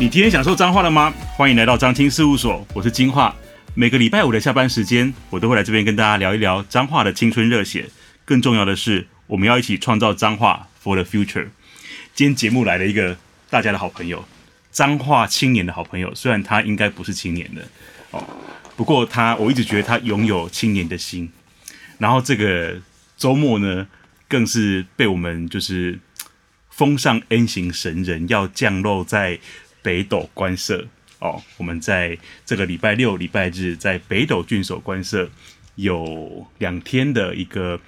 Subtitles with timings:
[0.00, 1.12] 你今天享受脏话了吗？
[1.36, 3.36] 欢迎来到张青事务所，我是金话。
[3.74, 7.86] 每个礼拜五的下班时间，我都会来这边跟大家聊一聊脏话的青春热血。
[8.24, 11.48] 更重要的是，我们要一起创造脏话 for the future。
[12.14, 13.18] 今天节目来了一个
[13.50, 14.24] 大家的好朋友，
[14.70, 16.14] 脏话青年的好朋友。
[16.14, 17.60] 虽然他应该不是青年的
[18.12, 18.26] 哦，
[18.76, 21.30] 不过他我一直觉得他拥有青年的心。
[21.98, 22.80] 然后这个
[23.18, 23.86] 周末呢，
[24.26, 25.98] 更是被我们就是
[26.70, 29.38] 封上 N 型神人，要降落在。
[29.82, 30.86] 北斗官舍
[31.18, 32.16] 哦，我们在
[32.46, 35.28] 这个礼拜六、礼拜日在北斗郡守官舍
[35.74, 37.78] 有两天的一个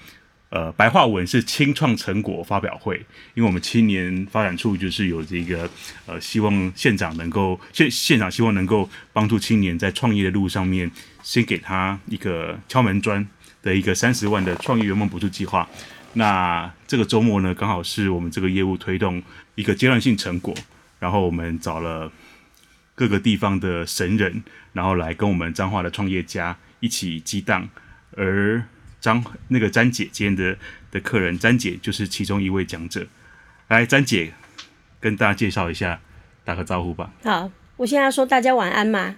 [0.50, 2.96] 呃白话文是青创成果发表会，
[3.34, 5.68] 因为我们青年发展处就是有这个
[6.06, 10.90] 呃希望县长能够县县长希望能够帮助青年在创业的路上面
[11.22, 13.26] 先给他一个敲门砖
[13.62, 15.68] 的一个三十万的创业圆梦补助计划。
[16.14, 19.22] 那这个周末呢，刚好是我们这个业务推动
[19.54, 20.54] 一个阶段性成果。
[21.02, 22.12] 然后我们找了
[22.94, 27.68] 各个地方的神人，然后来跟我们彰化的创业家一起激荡。
[28.16, 28.62] 而
[29.00, 30.56] 张那个詹姐今天的
[30.92, 33.04] 的客人，詹姐就是其中一位讲者。
[33.66, 34.32] 来，詹姐
[35.00, 35.98] 跟大家介绍一下，
[36.44, 37.12] 打个招呼吧。
[37.24, 39.16] 好，我现在说大家晚安嘛。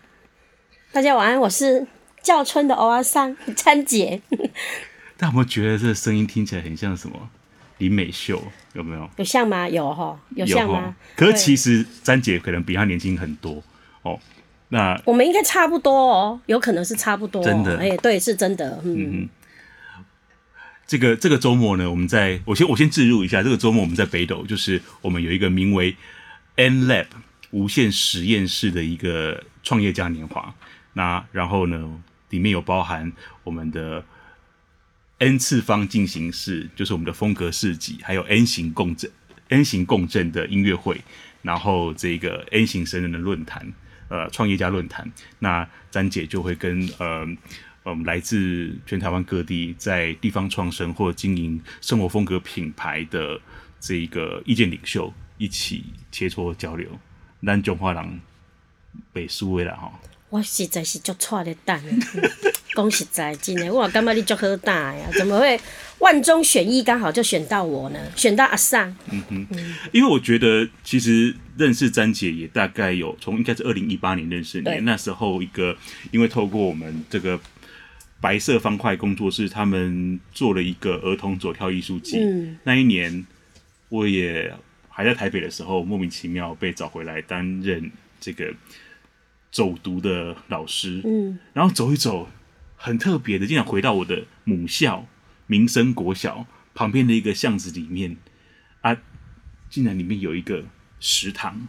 [0.90, 1.86] 大家晚安，我是
[2.22, 4.22] 叫春的欧阿桑詹姐。
[5.18, 7.28] 大家有没有觉得这个声音听起来很像什么？
[7.84, 9.10] 林美秀有没有？
[9.18, 9.68] 有像吗？
[9.68, 10.96] 有哈，有像吗？
[11.14, 13.62] 齁可是其实詹姐可能比她年轻很多
[14.00, 14.18] 哦。
[14.70, 17.44] 那我们应该差不多哦，有可能是差不多、哦。
[17.44, 18.80] 真的，哎、欸，对，是真的。
[18.84, 19.28] 嗯，嗯
[20.86, 25.94] 这个这个周末呢，我们在我先我先置入一下，这个周末我们在北斗，就是我们有一个名为
[26.56, 27.08] N Lab
[27.50, 30.54] 无限实验室的一个创业嘉年华。
[30.94, 33.12] 那然后呢，里面有包含
[33.44, 34.02] 我们的。
[35.24, 39.10] N 次方进行式就是我们的风格市集，还有 N 型共振、
[39.48, 41.00] N 型共振的音乐会，
[41.40, 43.72] 然后这个 N 型神人的论坛，
[44.08, 45.10] 呃，创业家论坛。
[45.38, 47.26] 那詹姐就会跟呃，
[47.84, 53.40] 我们来自全台湾各地在地方创生或经营生活风格品牌的
[53.80, 56.86] 这一个意见领袖一起切磋交流。
[57.42, 58.20] 咱中华人
[59.10, 61.82] 北苏的啦哈，我实在是足错的蛋。
[62.74, 65.08] 讲实在，今年哇，干嘛你就喝大呀？
[65.16, 65.58] 怎么会
[66.00, 68.00] 万中选一，刚好就选到我呢？
[68.16, 68.94] 选到阿桑。
[69.10, 75.76] 嗯哼，嗯，因为我觉得其实认识詹姐也大概有从应该是二零一八年认识你，那时候一个
[76.10, 77.38] 因为透过我们这个
[78.20, 82.18] 白色方块工作室，他们做了一个儿童走跳艺术季。
[82.18, 83.24] 嗯，那一年
[83.88, 84.52] 我也
[84.88, 88.52] 还在台北的时候，莫名其妙被找回来担任这个
[89.52, 91.00] 走读的老师。
[91.04, 92.28] 嗯，然后走一走。
[92.84, 95.06] 很特别的，竟然回到我的母校
[95.46, 98.18] 民生国小旁边的一个巷子里面
[98.82, 98.94] 啊，
[99.70, 100.66] 竟然里面有一个
[101.00, 101.66] 食堂。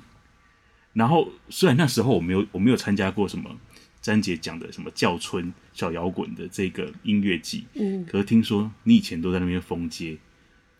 [0.91, 3.57] 然后虽然那时候我没有我没有参加过什么
[4.01, 10.17] 詹姐讲的什么教村小摇滚的这个音乐季，嗯，可是听说你以前都在那边封街，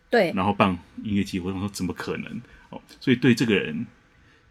[0.09, 2.41] 对，然后办音乐季，我想说怎么可能
[2.71, 2.81] 哦？
[2.99, 3.85] 所以对这个人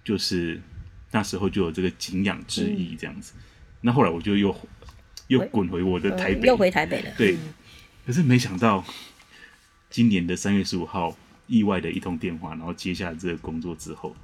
[0.03, 0.62] 就是
[1.11, 3.34] 那时候就有这个敬仰之意这样子。
[3.37, 3.43] 嗯、
[3.83, 4.50] 那后来我就又。
[5.29, 7.11] 又滚回我的台北，呃、又回台北了。
[7.17, 7.37] 对，
[8.07, 8.85] 可是没想到
[9.89, 14.15] 今年的三月十五号，意外的一通电话，然后接下这个工作之后，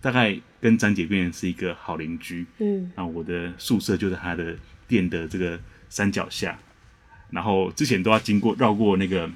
[0.00, 2.46] 大概跟詹姐变成是一个好邻居。
[2.58, 5.60] 嗯，然后我的宿舍就在他的店的这个
[5.90, 6.58] 山脚下，
[7.30, 9.30] 然后之前都要经过绕过那个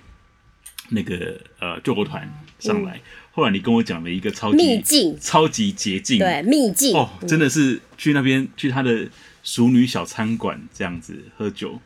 [0.88, 2.26] 那个呃救国团
[2.58, 3.00] 上来，嗯、
[3.32, 6.96] 后来你跟我讲了一个超级秘境、超级捷径，对，秘境。
[6.96, 9.08] 哦，真的是去那边去他的。
[9.42, 11.80] 淑女小餐馆这样子喝酒，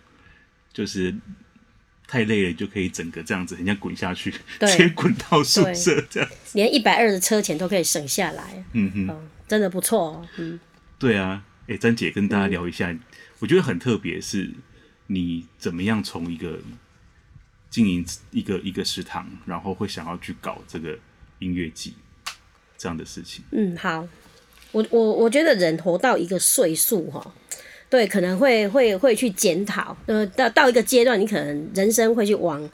[0.72, 1.14] 就是
[2.06, 4.30] 太累了就可以整个这样子，人家滚下去，
[4.60, 6.28] 直接滚到宿舍这样。
[6.28, 8.64] 子，连一百二的车钱都可以省下来。
[8.72, 10.28] 嗯哼、哦，真的不错哦。
[10.36, 10.60] 嗯，
[10.98, 13.00] 对啊，哎、欸，詹姐跟大家聊一下，嗯、
[13.38, 14.52] 我觉得很特别，是
[15.08, 16.60] 你怎么样从一个
[17.70, 20.98] 经营一个一个食堂，然后会想要去搞这个
[21.38, 21.94] 音乐季
[22.78, 23.44] 这样的事情。
[23.50, 24.06] 嗯，好，
[24.72, 27.32] 我我我觉得人活到一个岁数哈。
[27.88, 32.68] 对，可能会会会去检讨，呃，到到一个阶段，你可能人生会去往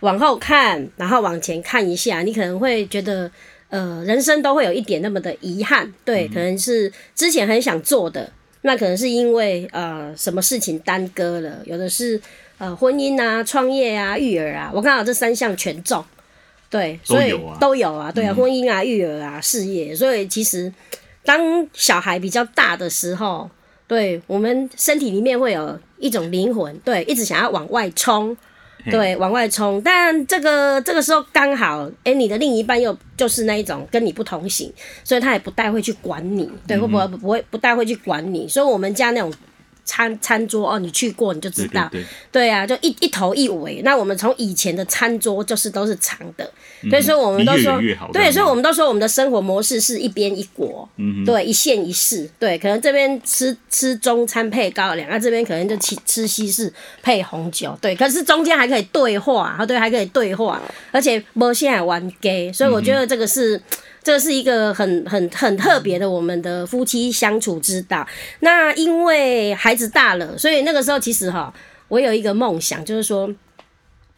[0.00, 3.30] 往后看，然后往前看一下，你可能会觉得，
[3.70, 12.20] 呃，人生都会有一点那么的遗憾，对，可能是之前很想做的，那可能是因为呃什么事情耽搁了，有的是
[12.58, 16.04] 呃婚姻啊、创业啊、育儿啊，我刚好这三项全中，
[16.68, 20.70] 对，所以都有啊，都有啊，对啊，婚姻啊、育儿啊、事业，所以其实
[21.24, 23.50] 当小孩比较大的时候。
[23.86, 28.36] 对，我们身体里面会有一种灵魂，对，一直想要往外冲，
[28.88, 29.82] 对，往外冲。
[29.82, 34.72] 但这个这个时候刚好，哎、欸，你的另一半又就是那一种跟你不同型，
[35.02, 38.46] 所以他也不太会去管你，对，会不会不会不太会去管你。
[38.46, 39.32] 所以我们家那种。
[39.90, 43.82] 餐餐桌哦，你去过你就知道，对，对，对，对啊，就一一头一尾。
[43.82, 46.48] 那我们从以前的餐桌就是都是长的，
[46.84, 47.76] 嗯、所以说我们都说，
[48.12, 56.72] 对，所以我们都说我们的生活模式是一边一国，嗯，对，一县一市，对，可能这边吃吃中餐配高粱，那这边可能就吃吃西式
[57.02, 63.56] 配红酒，对，可是中间还可以对话，对，还可以对话，而且没现在玩 gay，所以我觉得这个是。
[63.56, 63.62] 嗯
[64.02, 68.06] 这是一个很很很特别的我们的夫妻相处之道。
[68.40, 71.52] 那因为孩子大了，所以那个时候其实哈，
[71.88, 73.32] 我有一个梦想，就是说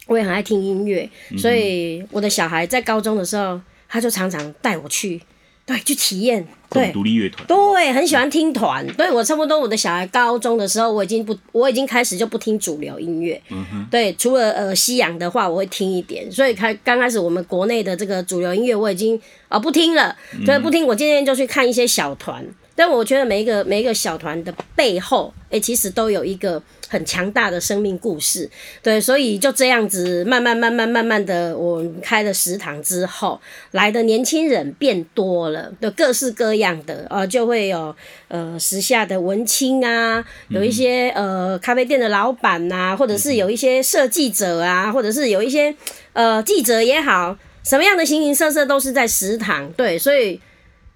[0.07, 5.21] 我也很爱听音乐，所以我的小孩在高中的时候，他就常常带我去。
[5.65, 8.87] 对，去体验，对，独立乐团，对，很喜欢听团。
[8.95, 13.41] 对，我差不多，我的小孩高中的时候，我已经不，我已经开始就不听主流音乐。
[13.51, 16.31] 嗯哼，对，除了呃西洋的话，我会听一点。
[16.31, 19.17] 所以开刚开始我们国内的这个主流音乐，我已经
[19.49, 20.17] 啊、呃、不听了。
[20.45, 22.45] 所以不听，我今天就去看一些小团。
[22.75, 28.49] 但我觉得每一个每一个小团的背后，哎、欸，其实都有一个很强大的生命故事。
[28.83, 33.41] 对，所以就这样子慢慢慢慢慢慢的，我们开了食堂之后，
[33.73, 37.95] 来的年轻人变多了，的各式各样的，呃，就会有
[38.29, 45.75] 呃时下的文青啊，有一些呃咖啡店的老板呐、啊，或者是有一些设计者啊，或者是有一些
[46.15, 49.71] 呃记者也好，什么样的形形色色都是在食堂。
[49.73, 50.41] 对，所以。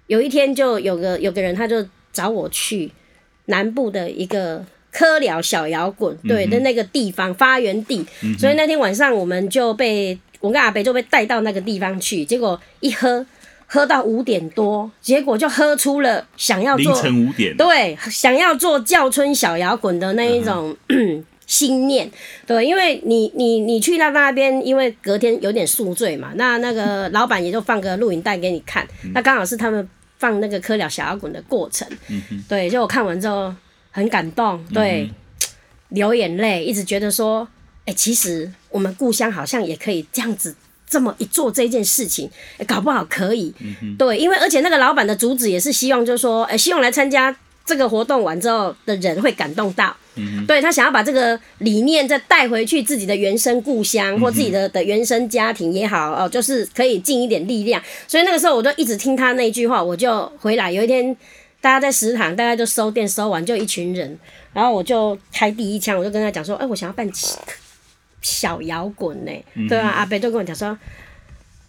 [0.07, 2.91] 有一天，就有个有个人，他就找我去
[3.45, 8.05] 南部的一个科聊小摇滚，对的那个地方发源地。
[8.39, 12.25] 所以那天晚上，我们就被我跟阿北就被带到那个地方去。
[12.25, 13.25] 结果一喝，
[13.65, 20.75] 喝到五点多，结果就喝出了想要做凌晨五点，对，想要做叫春小摇滚的那一种。
[21.47, 22.11] 心念，
[22.45, 31.87] 对，因为你你你去到那边，因为隔天有点宿醉嘛，那那个 老板也就放个录影带给你看，那刚好是他们放那个科了小摇滚的过程，
[32.49, 33.53] 对，就我看完之后
[33.91, 35.09] 很感动，对，
[35.89, 37.47] 流眼泪，一直觉得说，
[37.85, 40.53] 哎、欸，其实我们故乡好像也可以这样子
[40.85, 43.53] 这么一做这件事情，欸、搞不好可以，
[43.97, 47.33] 对，因为而且那个老板的主旨也是希望，就是说，哎、欸，希望来参加
[47.67, 49.95] 这个活动完之后的人会感动到。
[50.15, 57.79] 嗯、对，他想要把这个理念再带回去自己的原生故乡或自己的的原生家庭也好哦，就是可以尽一点力量。
[58.07, 60.71] 所以那个时候我就一直听他那句话，我就回来。
[60.71, 61.15] 有一天
[61.61, 64.17] 大家在食堂，大家就收店收完，就一群人，
[64.53, 67.07] 然后我就开第一枪，我就跟他讲说：“哎，我想要办
[68.23, 69.31] 小摇滚呢。
[69.53, 70.75] 嗯”对啊，阿北就跟我讲说：“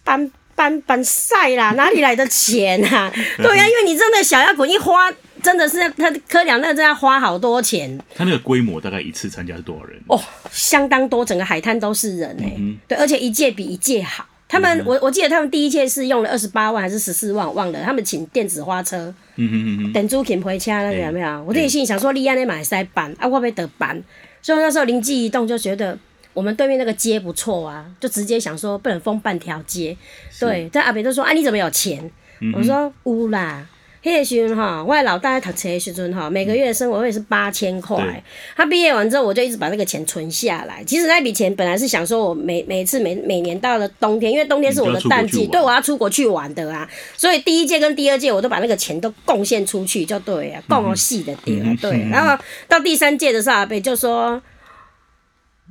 [0.03, 5.13] 办办办赛啦，哪里来的钱啊？”对呀、啊，因为你真的小摇滚一花。
[5.41, 7.99] 真的是他科两那个真要花好多钱。
[8.15, 9.99] 他那个规模大概一次参加是多少人？
[10.07, 10.19] 哦，
[10.51, 12.77] 相当多，整个海滩都是人哎、欸嗯。
[12.87, 14.25] 对，而且一届比一届好。
[14.47, 17.83] 他们、嗯、我我记得他们第一届是用了二十八万还是十四万，忘了。
[17.83, 18.97] 他们请电子花车，
[19.35, 21.27] 嗯嗯嗯等租勤回家那个有没有？
[21.27, 24.01] 欸、我自己心里想说，立安那买塞班啊，我没得班。
[24.41, 25.95] 所以那时候灵机一动，就觉得
[26.33, 29.95] 我们对面那个街不错啊，就直接想说不能封半条街。
[30.39, 32.09] 对，但阿北就说啊，你怎么有钱？
[32.41, 33.67] 嗯、我说乌啦。
[34.01, 38.23] 那个时候哈，我老大在读书的时阵哈，每个月的生活费是八千块。
[38.55, 40.81] 他毕业完之后，我就一直把那个钱存下来。
[40.85, 46.89] 其实那笔钱本来是想说，我每每次每每年到了冬天，因为冬天是我的淡季，对，我要出国去玩的啊。
[47.17, 52.07] 所以第一届跟第二届，我都把那个钱都贡献出去，就对啊，贡细的点啊，对。
[52.09, 54.41] 然后到第三届的时候，阿伯就说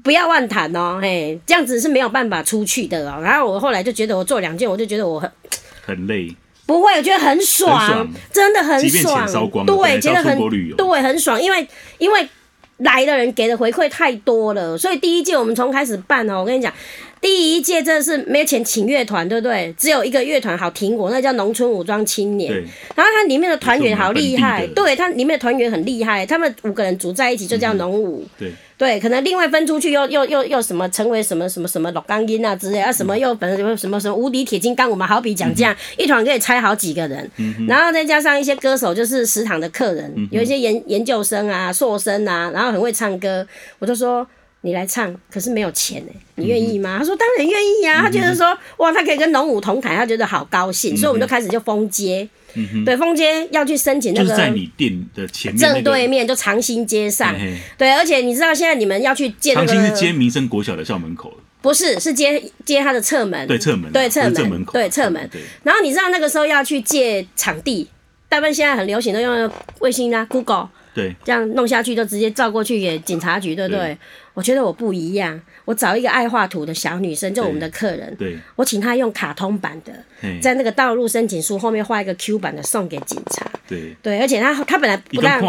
[0.05, 3.23] 不要乱谈哦，嘿，这样子是没有办法出去的哦。
[3.23, 5.33] 然后我后来就觉得，我做两件，我就觉得我很
[5.87, 6.37] 很累。
[6.69, 9.27] 不会，我觉得很爽，很爽，真的很爽。
[9.65, 10.37] 对，觉得很
[10.77, 12.29] 对，很爽，因为因为
[12.77, 16.71] 来的人给的回馈太多了，所以第一届我们从开始办哦，我跟你讲，
[17.23, 19.75] 第一届真的是没有钱请乐团，对不对？
[19.79, 22.53] 只有一个乐团好听我，那叫农村武装青年。
[22.95, 28.23] 然后它里面的团员好厉害，对，它里面的团员很厉害，他们五个人组在一起就叫农舞。
[28.25, 28.53] 嗯、对。
[28.79, 43.45] 对，可能另外分出去又又又又什么成为什么什么什么老钢音啊之类啊，什么又反正什么什么什么无敌铁金刚，我们好比讲这样、嗯、一团可以拆好几个人、嗯，然后再加上一些歌手，就是食堂的客人，嗯、有一些研研究生啊、硕生啊，然后很会唱歌，
[43.81, 44.25] 我就说
[44.61, 46.99] 你来唱，可是没有钱哎，你愿意吗、嗯？
[47.01, 52.29] 他说当然愿意啊，他觉得说哇，他可以跟农舞同台，他觉得好高兴，嗯、所以我们就开始就封街。
[52.55, 57.59] 嗯、对，风街要去申请那个，就是在你店的前面、那个，正对面就长兴街上嘿嘿。
[57.77, 61.33] 对，而且你知道现在你们要去建那个，长兴是接民生国小的校门口。
[61.61, 63.47] 不是，是接接他的侧门。
[63.47, 63.93] 对，侧门。
[63.93, 64.35] 对，侧门。
[64.35, 64.73] 正门口。
[64.73, 65.29] 对，侧门。
[65.63, 67.89] 然后你知道那个时候要去借场地，
[68.29, 69.51] 大部分现在很流行都用
[69.81, 70.69] 卫星啊，Google。
[70.95, 71.15] 对。
[71.25, 73.81] 这样弄下去就直接照过去给警察局，对不对？
[73.81, 73.99] 对。
[74.35, 75.41] 我觉得我不一样。
[75.65, 79.93] 我找一个爱画图的小女生，就我们的客人，对，我请她用卡通版的，
[80.41, 83.47] 在那个道路申请书后面画一个 Q 版的送给警察。
[83.69, 85.41] 对对，而且他他本来不但，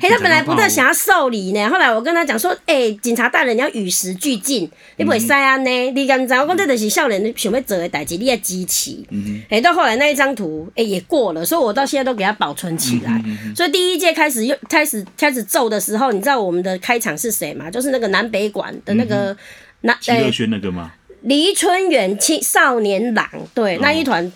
[0.00, 5.70] 嘿，他本来不但想要受理呢，后来我跟他讲说，哎、欸，警察大人你要与时俱进，你不会塞安呢？
[5.92, 6.34] 你敢知？
[6.34, 8.96] 我讲这都是少年想要做的代志，你要支持。
[9.10, 13.22] 嗯哎，到后来那一张图，哎、欸，也过了，所以我到现在都给他保存起来。
[13.24, 17.70] 嗯、所以第一届开始又开始开始奏的时候，你知道我们的开场是谁吗？
[17.70, 19.32] 就是那个南北馆的那个。
[19.32, 19.36] 嗯
[19.80, 20.92] 那齐乐轩那个吗？
[21.22, 24.32] 黎春远青少年郎，对，哦、那一团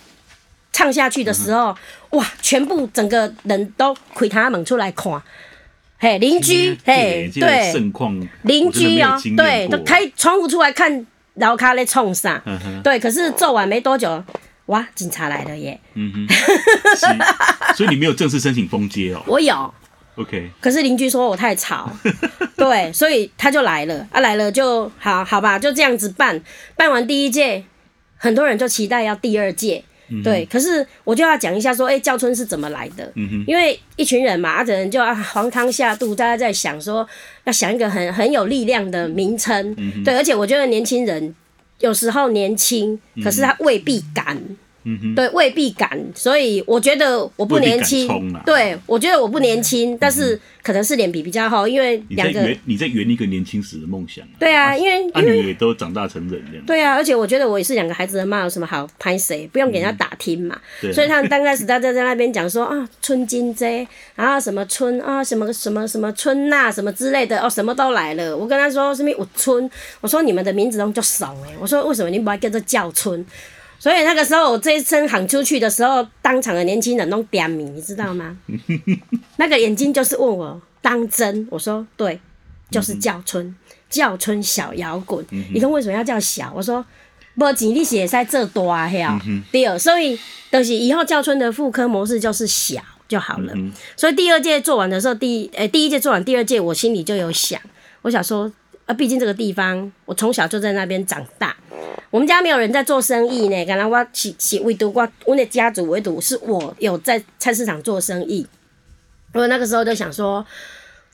[0.71, 1.69] 唱下去的时候，
[2.11, 5.21] 嗯、哇，全部整个人都开他们出来看，
[5.97, 12.81] 嘿，邻居，嘿，对，盛况，邻居哦，对，都开窗户出来看老卡在冲啥，嗯、哼。
[12.83, 14.23] 对，可是做完没多久，
[14.65, 16.27] 哇，警察来了耶，嗯哼，
[17.75, 19.21] 所以你没有正式申请封街哦？
[19.27, 19.73] 我有。
[20.15, 21.91] OK，可是邻居说我太吵，
[22.55, 26.39] 对，所以他就来了啊，来了就好好吧，就这样子办。
[26.75, 27.63] 办完第一届，
[28.17, 30.45] 很多人就期待要第二届，嗯、对。
[30.45, 33.11] 可是我就要讲一下说，哎、欸，教村是怎么来的？
[33.15, 37.07] 嗯、因为一群人嘛，啊，人就要黄汤下肚，大家在想说，
[37.45, 40.15] 要想一个很很有力量的名称，嗯、对。
[40.15, 41.33] 而且我觉得年轻人
[41.79, 44.39] 有时候年轻，可是他未必敢。
[44.85, 48.07] 嗯哼，对，未必敢，所以我觉得我不年轻，
[48.45, 60.59] 对，我觉得我不年轻，但是可能是脸皮比较厚，因为两个你在圆一个年轻时的梦想，对啊，因为因为都长大成人这样，对啊，而且我觉得我也是两个孩子的妈，有什么好拍谁，不用给人家打听嘛，
[60.93, 69.69] 所以他们刚开始大家在那边讲说啊，春金这，然后什么春啊，什么什么什么春呐，什么之类的哦，什么都来了，我跟他说什么我春，
[70.01, 73.25] 我说你们的名字中就少哎，我说为什么你不要叫做叫春？
[73.83, 78.37] 所以那个时候，我这一声喊出去的时候，当场的年轻人都点名，你知道吗？
[79.35, 82.17] 那个眼睛就是问我当真，我说对，
[82.71, 83.53] 就是叫春，
[83.89, 85.25] 叫春小摇滚。
[85.53, 86.49] 你说为什么要叫小？
[86.55, 86.85] 我说
[87.35, 88.89] 不钱你写在这多啊，
[89.51, 90.17] 对，所以
[90.49, 93.53] 就是以后叫春的复刻模式就是小就好了。
[93.97, 97.59] 所以第二届做完的时候，第诶第一届做完，第二届我心里就有想，
[98.03, 98.49] 我想说
[98.85, 101.55] 啊，毕竟这个地方我从小就在那边长大。
[102.09, 108.45] 我们家没有人在做生意呢，刚刚我是是唯独我我的家族唯独是我有在菜市场做生意。
[109.33, 110.45] 我那个时候就想说，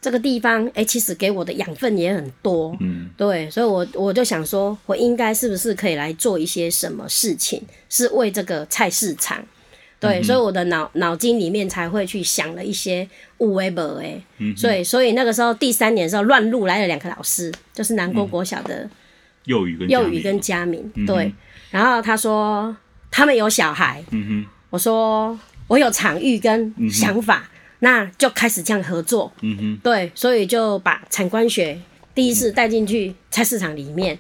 [0.02, 9.42] 这个地方哎、欸，其实给我的养分也很多，嗯，对，所以我我就想说，我应该是不是可以来做一些什么事情，是为这个菜市场，
[10.00, 18.76] 对，嗯、所以我的脑脑筋里面才会去想了一些有的没的，嗯哼，所以所以那个时候第三年的时候乱入来了两个老师，就是南国国小的。
[18.76, 18.90] 嗯。
[19.46, 21.06] 幼语跟幼语跟佳明，嗯、哼。
[21.08, 21.34] 对，
[21.72, 22.76] 然后他说
[23.10, 24.46] 他们有小孩，嗯、哼。
[24.70, 25.38] 我说
[25.68, 29.78] 我有场域跟想法，嗯、那就开始这样合作，嗯、哼。
[29.82, 31.80] 对，所以就把产官学
[32.14, 34.20] 第一次带进去菜市场里面，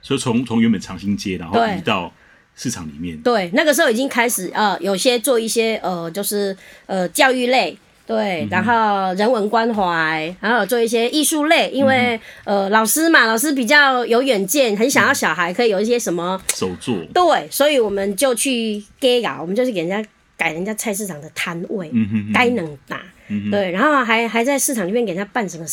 [0.00, 2.12] 所以从从原本长兴街，然后移到
[2.58, 7.78] 市场里面，对，那个时候已经开始呃，有些做一些呃，就是呃教育类。
[8.04, 16.96] 对，然后人文关怀，然后做一些艺术类，因为、嗯、呃老师嘛，老师比较有远见，很想要小孩可以有一些什么手作。
[17.12, 20.02] 对，所以我们就去给搞，我们就是给人家
[20.38, 21.92] 改人家菜市场的摊位，
[22.32, 25.66] 该能打，嗯、对，然后还还在市场里面给人家办什么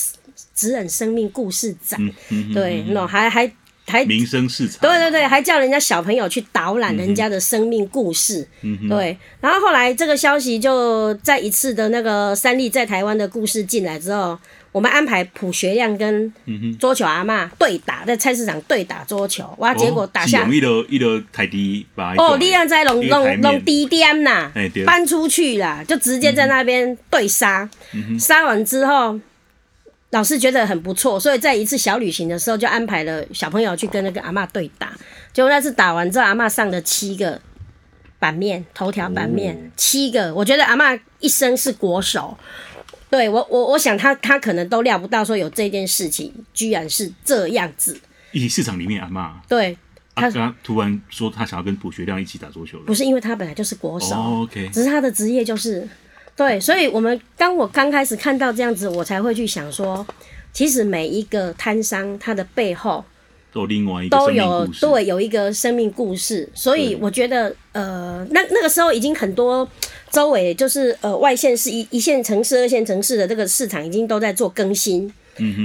[0.53, 1.97] 职人生命故事展，
[2.53, 3.49] 对，那还还。
[3.87, 9.15] 还民生市场，对对对，还叫人家小朋友去导览人家的生命故事，嗯、对。
[9.39, 14.37] 然后后来这个消息就在一次的那个三立在台湾的故事进来之后，
[14.71, 16.33] 我们安排卜学亮跟
[16.79, 21.85] 桌球阿嬷对打，在菜市场对打桌球，哇，结果打下，一楼一楼台地
[22.17, 24.51] 哦，力量在龙龙龙低点呐，
[24.85, 27.69] 搬出去了，就直接在那边对杀，
[28.19, 29.19] 杀、嗯、完之后。
[30.15, 34.93] 老师觉得很不错，所以在一次小旅行的时候，就安排了小朋友去跟那个阿嬷对打。
[35.33, 37.41] 结果那次打完之后，阿嬷上了七个
[38.17, 40.33] 版面，头条版面、哦、七个。
[40.33, 42.37] 我觉得阿嬷一生是国手。
[43.09, 47.99] 对我，我我想他他可能都料不到说有这件事情，居然是这样子。
[48.31, 49.77] 一起市场里面阿嬷，对
[50.15, 55.85] 他突然说他想要跟卜学亮一起打桌球，不是因为他本来就是国手、只是他的职业就是。
[56.35, 60.05] 对，所以，我们当我刚开始看到这样子，我才会去想说，
[60.51, 63.05] 其实每一个摊商他的背后
[63.53, 69.65] 都有另外一个都有对有一个生命故事，所以我觉得，呃，那那个时候已经很多
[70.11, 75.13] 周围就是呃外县市一一线城市、二线城市的这个市场已经都在做更新。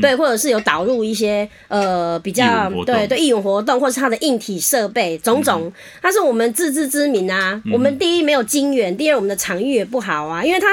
[0.00, 5.73] 对，或者是有导入一些呃比较对对义勇活动，或者是它的硬体设备种种，
[6.03, 7.62] 它是我们自知之明啊。
[7.73, 10.67] 我们第一没有金源，第二我们的场域也不好啊，因为它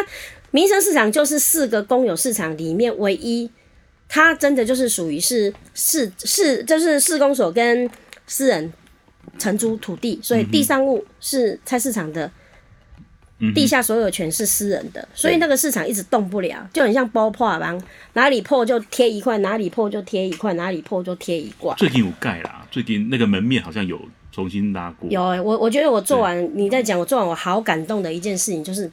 [0.51, 3.49] 民生市场就是四个公有市场里面唯一
[4.07, 7.89] 它真的就是属于是市市，就是市公所跟
[8.25, 8.71] 私人
[9.37, 12.31] 承租土地，所以地上物是菜市场的。
[13.53, 17.79] 地下所有权是私人的，所以那个市场一直动不了，就很像包破房，
[18.13, 21.71] 哪里破就贴一块，哪里破就贴一块，哪里破就贴一块。
[21.77, 24.01] 最近有盖啦，最近那个门面好像有
[24.31, 25.07] 重新拉过。
[25.11, 28.91] 有、欸，我我觉得我做完，你在讲我做完，我好感动的一件事情就是，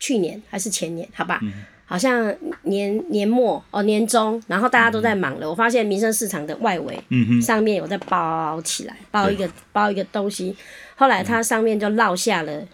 [0.00, 1.52] 去年还是前年，好吧，嗯、
[1.84, 10.56] 好像年年末哦年中，然后大家都在忙了，嗯、我发现民生市场的外围，嗯哼，上面有在包起来，包一个包一个东西，
[10.96, 12.66] 后来它上面就落下了。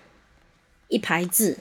[0.93, 1.57] 一排字，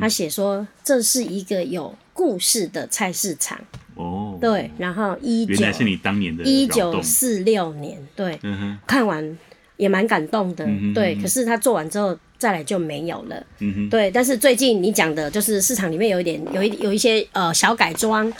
[0.00, 3.56] 他写说，这是一个有故事的菜市场。
[3.94, 9.38] 哦，对，然后一九，原来是你当年的一九四六年，对，嗯、看完
[9.76, 11.14] 也蛮感动的，嗯、对。
[11.14, 14.10] 可是他做完之后再来就没有了，嗯、对。
[14.10, 18.32] 但是最近你讲的就是市场里面有一点有一有一些呃小改装。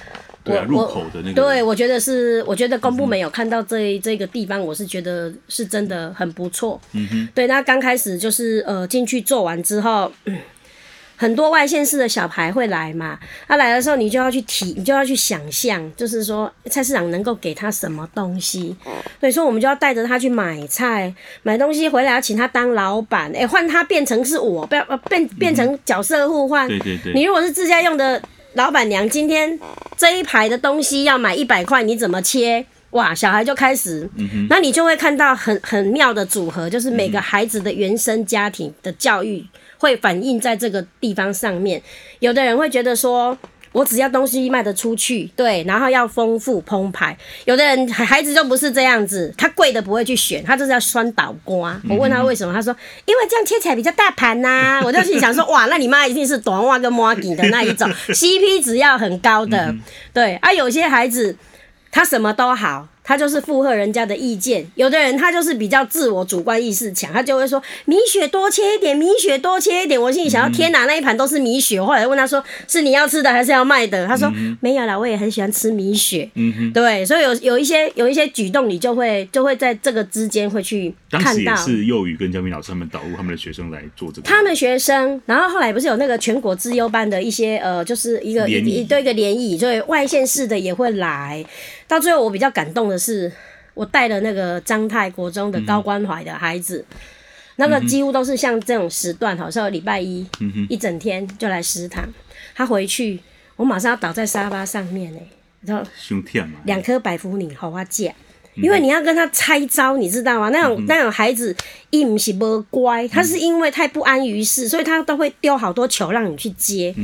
[0.44, 1.34] 对啊，入口的那个。
[1.34, 6.80] 对，我觉得是，我觉得公部门有看到这这个地方，我是觉得是真的很不错。
[6.92, 7.28] 嗯哼。
[7.34, 10.36] 对，那刚开始就是呃进去做完之后，嗯，
[11.16, 18.74] 很多外县市的小孩会来嘛，他来的时候你就要去提，你就要去想象，就是说菜市场能够给他什么东西。
[19.20, 26.66] 所以说我们就要带着他去买菜、买东西回来，要请他当老板，哎，换他变成是我，不要变变成角色互换。
[26.66, 27.12] 对对对。
[27.12, 28.20] 你如果是自家用的。
[28.54, 29.58] 老板娘，今天
[29.96, 32.64] 这一排的东西要买一百块，你怎么切？
[32.90, 39.44] 哇，小孩就开始，嗯、那你就会看到很很妙的组合，就是每个孩子的原生家庭的教育
[39.78, 41.82] 会反映在这个地方上面。
[42.18, 43.36] 有的人会觉得说。
[43.72, 47.16] 我只要东西卖得出去，对，然后要丰富澎湃。
[47.44, 51.80] 有的人孩子就不是这样子，他贵的不会去选，他就是要酸倒瓜。
[51.88, 52.74] 我问他为什么，他说
[53.06, 54.82] 因为这样切起来比较大盘呐、啊。
[54.84, 59.74] 我就心想说，哇，那你妈一定是短袜跟摩吉的那一种， CP 值要很高的。
[60.12, 61.36] 对啊，有些孩子
[61.90, 62.88] 他什么都好。
[63.12, 70.00] 他就是附和人家的意见，有的人他就是比较自我主观意识强，他就会说米雪多切一点，米雪多切一点。
[70.00, 71.78] 我心里想要，天哪，那一盘都是米雪。
[71.82, 74.06] 后来问他说，是你要吃的还是要卖的？
[74.06, 76.26] 他说、嗯、没有啦，我也很喜欢吃米雪。
[76.36, 81.28] 嗯哼，对，所以有有一些有一些举动，你就会就会在这个之间会去看到。
[81.28, 84.26] 当时也是幼语跟江明老师他们导入他们的学生来做这个。
[84.26, 91.44] 他们学生，然后后来不是有那个全国资优班的一些呃，就是一个一对一个联谊，所以外县市的也会来。
[91.88, 93.32] 到最后，我比较感动的是，
[93.74, 96.96] 我带了那个彰泰国中的高关怀的孩子，嗯、
[97.56, 102.04] 那个几乎都是像这种时段，好像礼拜一、嗯、一整天就来食堂。
[102.54, 103.18] 他回去，
[103.56, 105.20] 我马上要倒在沙发上面呢，
[105.62, 105.84] 然后
[106.64, 108.14] 两颗百福尼好花架，
[108.54, 110.50] 因为你要跟他拆招，你知道吗？
[110.50, 111.56] 那种、那种孩子
[111.90, 116.94] 一不是不乖，他是因为太不安于世，所以他都会丢好多球让你去接。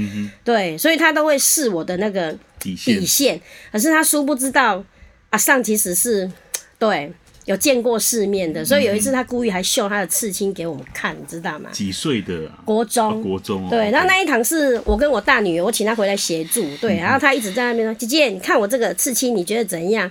[0.44, 2.36] 对，所以他都会试我的那个。
[2.60, 4.84] 底线，底线，可是他殊不知道，
[5.30, 6.30] 阿尚其实是
[6.78, 7.12] 对
[7.44, 11.70] 有见过世面的，所以有一次他故意还秀他的刺青给我们看，你知道吗？
[11.72, 12.60] 几岁的、啊？
[12.64, 13.68] 国中，哦、国中、哦。
[13.70, 20.10] 对，然后那一堂是我跟我大女儿，我请她回来协助，对，然后她一直在那边说：“姐姐，你看我这个刺青，你觉得怎样？”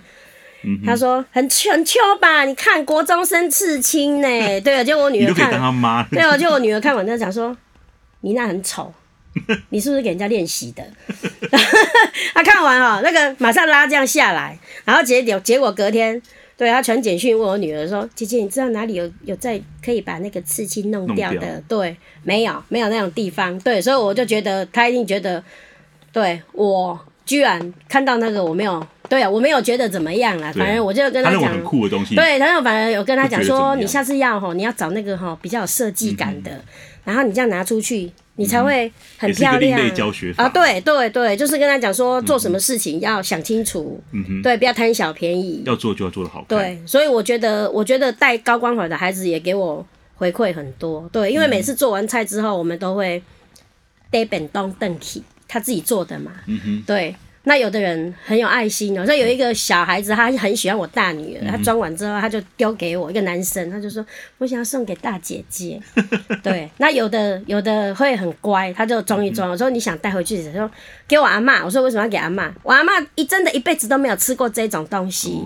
[0.84, 2.44] 她说：“很很秋吧？
[2.46, 4.28] 你看国中生刺青呢？”
[4.62, 5.52] 对，就我女儿看，
[6.10, 7.56] 对，就我女儿看完，她讲说
[8.22, 8.92] ：“你那很丑。
[9.70, 10.84] ”你是不是给人家练习的？
[12.34, 16.20] 他看完哈，那个马上拉这样下来，然后结果结果隔天，
[16.56, 23.60] 对他传简讯问我女儿说：“姐姐，你知道哪里有有在可以把那个刺青弄掉的？”掉对，没有，没有那种地方。
[23.60, 25.44] 对，所以我就觉得他一定觉得，
[26.14, 30.54] 对我居然看到那个我没有，对啊，我没有觉得怎么样啦。
[30.54, 32.16] 反正我就跟他讲很酷的东西。
[32.16, 36.64] 对，然后反正有跟他讲说，你下次要吼，你要找那个哈比较有设计感的，嗯、
[37.04, 38.10] 然后你这样拿出去。
[38.38, 39.80] 你才会很漂亮
[40.38, 40.48] 啊！
[40.50, 46.46] 对对对，就是跟他讲说，做什么事情要想清楚，嗯哼，对，不要贪小便宜，要做就要做的好。
[46.48, 51.10] 对，所以我觉得，我觉得带高关怀的孩子也给我回馈很多。
[51.12, 53.22] 对，因为每次做完菜之后，我们都会
[54.10, 57.16] 带本东邓起，他自己做的嘛，嗯哼，对。
[57.48, 64.06] 那有的人很有爱心哦，像有一个小孩子，他很喜欢我大女儿，他装完之后他就丢给我一个男生，他就说
[64.38, 65.82] 我想要送给大姐姐。
[66.44, 69.50] 对，那有的有的会很乖，他就装一装。
[69.50, 70.70] 我说你想带回去，他说
[71.08, 71.64] 给我阿嬷。
[71.64, 72.52] 我说为什么要给阿嬷？
[72.64, 75.42] 我阿嬷一真的一辈子都没有吃过这种东西。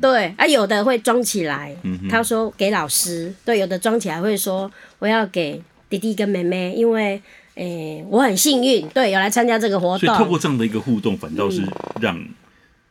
[0.00, 1.76] 对，啊有的会装起来，
[2.10, 3.30] 他说给老师。
[3.44, 7.20] 对，有的装起来会说我要给弟弟跟妹妹，因为。
[7.56, 10.06] 诶、欸，我很幸运，对，有来参加这个活动。
[10.06, 11.62] 所以透过这样的一个互动，反倒是
[12.00, 12.20] 让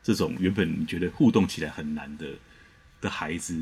[0.01, 2.25] 这种原本你觉得互动起来很难的
[3.01, 3.55] 的孩子，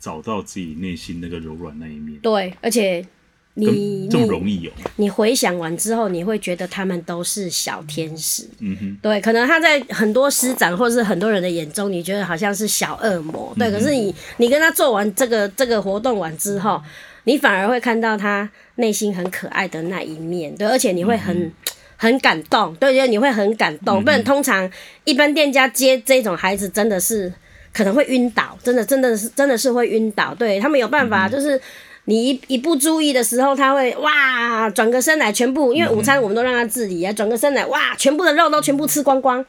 [0.00, 2.18] 找到自己内心那个柔软那一面。
[2.20, 3.06] 对，而且
[3.54, 4.70] 你这么容易有？
[4.96, 8.48] 你回想完之后，你会觉得他们都是小天使。
[8.58, 13.54] 嗯哼，对，可能他在很多师长或是很多人的眼中，你觉得好像是小恶魔。
[13.56, 16.82] 对，嗯、可是你你跟他做完这个这个活动完之后，
[17.26, 20.52] 你反而会看到他内心很可爱的那一面。
[20.56, 21.52] 对，而且你会很、嗯、
[21.96, 22.74] 很感动。
[22.76, 24.02] 对，觉得你会很感动。
[24.02, 24.68] 嗯、不然通常
[25.04, 27.32] 一般店家接这种孩子，真的是
[27.72, 30.34] 可能会晕倒，真的真的是真的是会晕倒。
[30.34, 31.60] 对，他们有办法就是。
[32.08, 39.44] 你一一不注意的时候，他会哇转个身来，全部因为午餐我们都让他自理啊，转个身来哇，全部的肉都全部吃光光。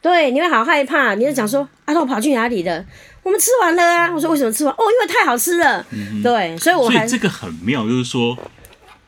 [0.00, 2.82] 对，你会好害怕，你就想说啊、跑去哪里了？
[3.22, 4.12] 我们吃完了啊！
[4.12, 4.74] 我说为什么吃完？
[4.74, 5.86] 哦，因为太好吃了。
[5.90, 8.36] 嗯、对，所以我还所以这个很妙，就是说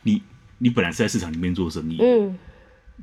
[0.03, 0.21] 你
[0.59, 2.37] 你本来是在市场里面做生意，嗯，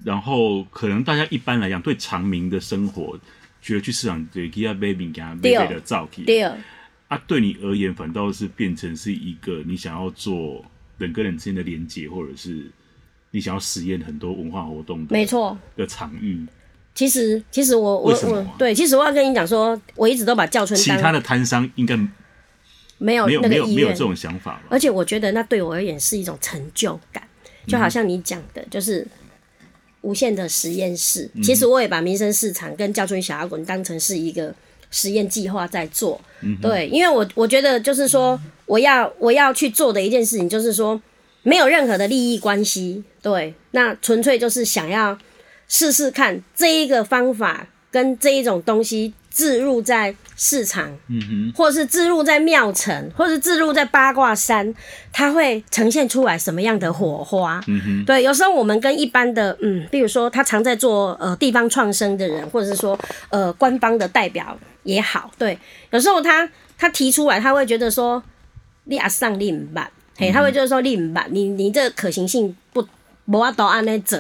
[0.05, 3.18] 然后可能大家一般来讲对长明的生活，
[3.61, 6.42] 觉得去市场对给他买饼干、买买的造品，对。
[7.09, 10.64] 啊，对你而言，反倒是变成是一个你想要做
[10.96, 12.70] 人跟人之间的连接，或者是
[13.33, 16.46] 你想要实验很多文化活动的，没错的场域。
[17.01, 21.97] 其实，其实我我我对，其实我要跟你讲说，我一直都把教春其他的摊商应该
[22.99, 24.63] 没有没有没有没有这种想法吧？
[24.69, 27.27] 而且我觉得那对我而言是一种成就感，
[27.67, 29.07] 就好像你讲的，就是
[30.03, 31.31] 无限的实验室。
[31.35, 34.55] 嗯、其实我也把民生市场跟教春小摇滚当成是一个。
[34.93, 36.21] 实验计划在做，
[36.61, 38.37] 对，因为我我觉得就是说，
[38.67, 41.01] 我要我要去做的一件事情，就是说，
[41.45, 45.17] 没有任何的利益关系，对，那纯粹就是想要
[45.70, 49.14] 试试看这一个方法跟这一种东西。
[49.33, 54.74] 置入在市场，嗯哼，或是置入在庙城，或是置入在八卦山，
[55.12, 57.62] 它会呈现出来什么样的火花？
[57.68, 65.56] 嗯哼，对，有时候我们跟一般的，嗯，比如说他常在做呃地方创生的人，或者是说呃官方的代表也好，对，
[65.90, 68.20] 有时候他他提出来，他会觉得说
[68.87, 72.85] 你阿上你唔办，嘿，他会就是说你唔办，你你这可行性不
[73.26, 74.18] 无法度按呢走。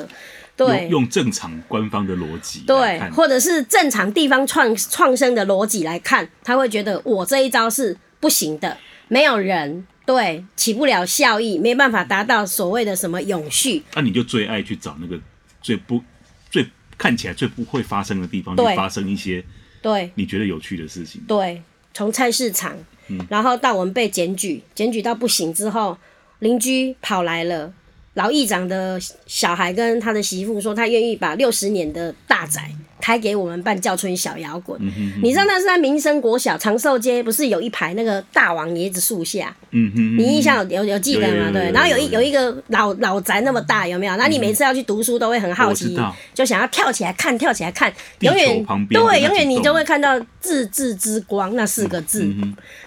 [0.66, 8.76] 对，用正常官方的逻辑，对，或者是正常地方创创生的逻辑来看，他会觉得我这一招是不行的，
[9.08, 13.82] 没有人对起不了效益，没办法达到所谓的什么永续。
[13.94, 15.18] 那、啊、你就最爱去找那个
[15.62, 16.02] 最不
[16.50, 16.66] 最
[16.98, 19.42] 看起来最不会发生的地方，去发生一些
[19.80, 21.22] 对你觉得有趣的事情。
[21.26, 21.62] 对，
[21.94, 22.76] 从菜市场，
[23.08, 25.96] 嗯，然后到我们被检举，检举到不行之后，
[26.40, 27.72] 邻居跑来了。
[28.14, 32.68] 老议长的小孩跟他的媳妇说，他愿意把六十年的大宅
[33.00, 34.78] 开给我们办教村小摇滚。
[34.82, 39.54] 嗯、哼哼你知道那是在民生国小长寿街，不是有一排那个大王椰子树下？
[39.70, 41.50] 嗯、哼哼你印象有有有记得吗？
[41.52, 44.16] 对，然后有一有一个老老宅那么大，有没有？
[44.16, 45.96] 那你每次要去读书都会很好奇，
[46.34, 52.28] 就想要跳起来看，跳起来看，永远对，永远你就会看到“自治之光”那四个字。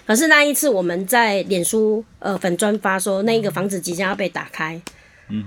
[0.06, 4.78] 可是那一次我们在脸书呃粉专发说，那个房子即将要被打开。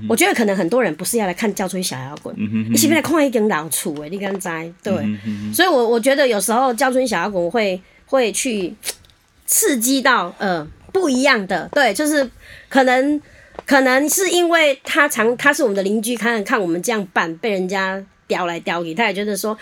[0.09, 2.35] 我觉得可能很多人不是要来看教村小摇滚，
[2.69, 4.09] 你是不是来看一根老厝诶？
[4.09, 4.49] 你敢知？
[4.83, 8.73] 对，嗯、哼哼所以我我觉得有时候教村小摇滚会会去
[9.45, 12.29] 刺激到呃不一样的，对，就是
[12.69, 13.21] 可能
[13.65, 19.57] 可能是因为他常他是我们的邻居，看看我们这样办，被人家叼来叼去，他也觉得说。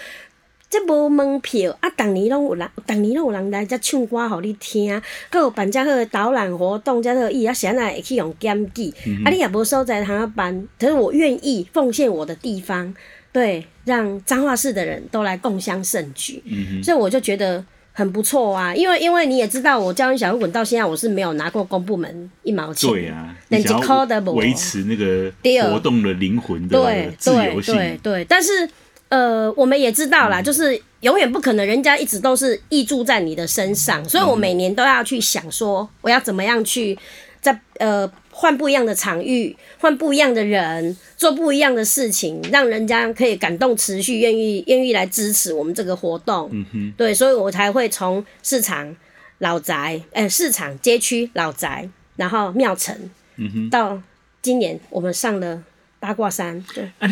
[0.75, 8.93] 这无门票啊，逐年拢有人，逐年拢有人来遮唱歌，互你听，佮有办遮好的导览活动，遮好意啊，谁来会去用检举？
[9.07, 12.93] 嗯、啊，你也无所在通啊办，可是我愿意奉献我的地方，
[13.31, 18.75] 对，让彰化市的人都来共襄盛举，嗯、所以我就觉得很不错啊。
[18.75, 25.31] 因为因为你也知道，我叫春小摇滚到现在我是没有拿过公部门一毛钱，对啊，你想要维持那个
[25.71, 28.69] 活动的灵魂的自由性，对对对，对，但是。
[29.15, 36.97] 呃，我们也知道啦，就是永远不可能，人家一直都是依住在你的身上，所以我每年都要去想说，我要怎么样去
[37.39, 46.49] 在呃换不一样的场域，换不一样的人，做不一样的事情，让人家可以感动、持续愿意愿意来支持我们这个活动。
[46.51, 48.93] 嗯哼，对，所以我才会从市场
[49.38, 52.93] 老宅，市场街区老宅，然后庙城，
[53.38, 54.01] 嗯哼，到
[54.41, 55.63] 今年我们上了
[56.01, 56.91] 八卦山，对。
[56.99, 57.10] 啊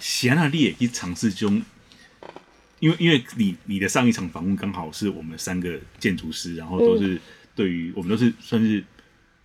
[0.00, 1.62] 喜安利也可以尝试中，
[2.80, 7.20] 因为因为你你的上一场访问刚好是我们三个建筑师，然后都是
[7.54, 8.82] 对于我们都是算是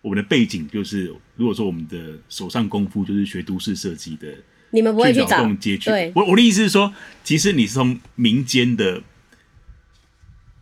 [0.02, 4.34] 我们的背景，就是如果说我们的手上功夫就是学都市设计的，
[4.72, 5.92] 你们不会去找街区。
[6.16, 9.04] 我我的意思是说，其实你是从民间的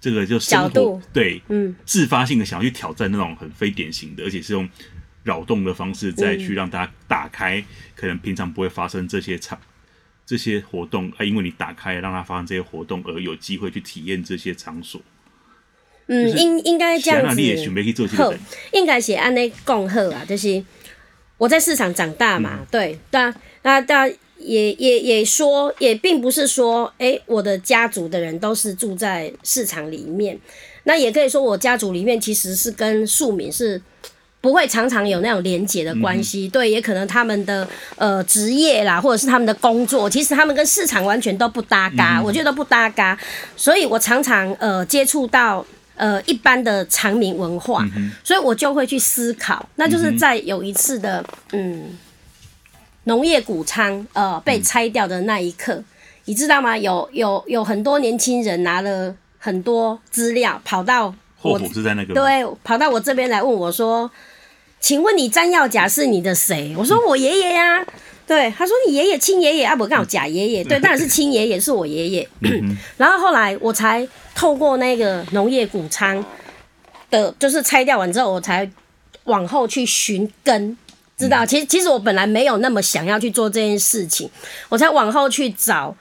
[0.02, 4.68] 这个就生活角度对，嗯，自发性的想要去挑战那种很非典型的，而且是用
[5.22, 9.60] 扰动的方式再去让大家打开，嗯、可能平常不会发生这些场。
[10.26, 15.02] 这些活动啊，因为你打开让他发生这些活动，而有机会去体验这些场所。
[16.08, 17.26] 嗯，应应该这样子。
[18.16, 18.34] 好，
[18.72, 20.64] 应该是按呢讲好啊，就是
[21.38, 23.34] 我在市场长大嘛，嗯、对，那
[23.64, 24.08] 那那
[24.38, 30.40] 也也也说，也并不是说，哎、欸，我的家族的人都是住在市场里面，
[30.84, 33.82] 那也可以说我家族里面其实是跟庶民是。
[34.44, 43.18] 不会常常有那种连结的关系，嗯、对，也可能他们的呃职业啦，或者是他们的工作，其实他们跟市场完全都不搭嘎，嗯、我觉得都不搭嘎，
[43.56, 51.98] 所以我常常呃接触到呃一般的长民文化，嗯、所以我就会去思考，那就是在有一次的嗯
[53.06, 55.86] 农业谷仓呃被拆掉的那一刻，嗯、
[56.26, 56.78] 你知道吗？
[56.78, 64.12] 有有有很多年轻人拿了很多资料跑到我是在那个对，跑到我这边来问我说。
[64.84, 66.76] 请问你詹耀甲是你的谁？
[66.78, 67.84] 我说我爷爷呀。
[68.28, 70.64] 对，他说你爷爷亲爷爷啊，不刚好假爷爷。
[70.64, 72.30] 对，当然是亲爷爷，是我爷爷。
[72.98, 76.24] 然后后来我才透过那个农业谷仓
[77.10, 78.70] 的，就是拆掉完之后，我才
[79.24, 80.78] 往后去寻根，
[81.18, 81.46] 知道？
[81.46, 84.30] 其实其实我本来没有那么想要去做这件事情，
[84.68, 85.96] 我才往后去找。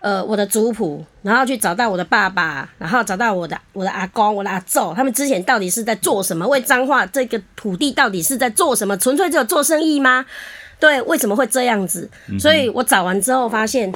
[0.00, 6.46] 呃，我的族谱，然后去找到我的爸爸，然后找到我的我的阿公、我的阿祖，他们之前到底是在做什么？
[6.46, 8.96] 为彰化这个土地到底是在做什么？
[8.96, 10.24] 纯粹只有做生意吗？
[10.78, 12.08] 对，为什么会这样子？
[12.38, 13.92] 所以我找完之后发现，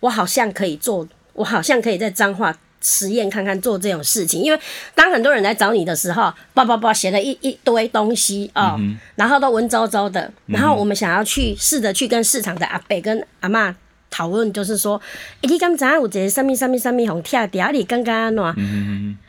[0.00, 4.40] 我好像可以做，我好像可以在彰化实验看看做这种事情。
[4.42, 4.58] 因为
[4.94, 8.80] 当很多人来找你的时候，叭叭叭写了一一堆东西哦，
[9.16, 13.74] 然后都文绉绉的，然后我们想要去试着去跟市场的阿伯跟阿嬷。
[14.14, 15.00] 讨论就是说，
[15.40, 18.44] 欸、你刚才有一个什么什么什么红跳掉，你刚刚安怎？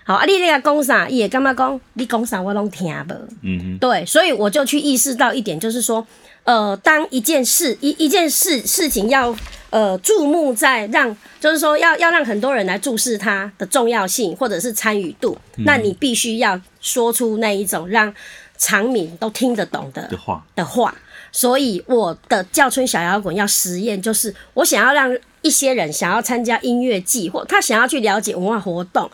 [0.06, 1.10] 好啊，你那个讲啥？
[1.10, 3.13] 伊会感觉讲你讲啥我拢听无。
[3.41, 3.78] 嗯嗯。
[3.80, 6.06] 对，所以我就去意识到一点，就是说，
[6.43, 9.36] 呃，当一件事一一件事事情要
[9.71, 18.13] 呃注目在让，就是说要要让很多人来注视它的重要性或者是参与度，嗯、那你必须要说出那一种让
[18.60, 20.93] 常民都听得懂的的话的话。
[21.36, 29.12] 所以我的叫春小摇滚要实验，就是我想要让一些人想要参加音乐季，或他想要去了解文化活动，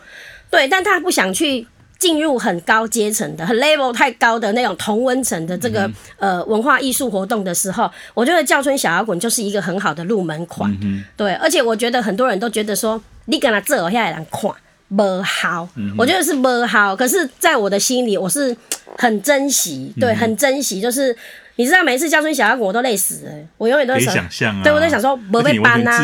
[0.48, 1.66] 对，但他不想去
[1.98, 5.82] 进入很高阶层的、很 level 太高的那种同温层的这个、
[6.20, 14.52] 嗯、呃文化艺术活动的时候，我觉得叫春小摇滚就是一个很好的入门款，嗯、对，而且我觉得很多人都觉得说你跟他这下来看。
[14.94, 18.56] 不好，嗯、我觉得是不好，可是在我的心里我是
[18.96, 21.16] 很珍惜，对，很珍惜，就是。
[21.62, 25.96] 你知道每一次叫春小摇滚我都累死了，我永远都想，想啊、对，我都想说没被搬呐，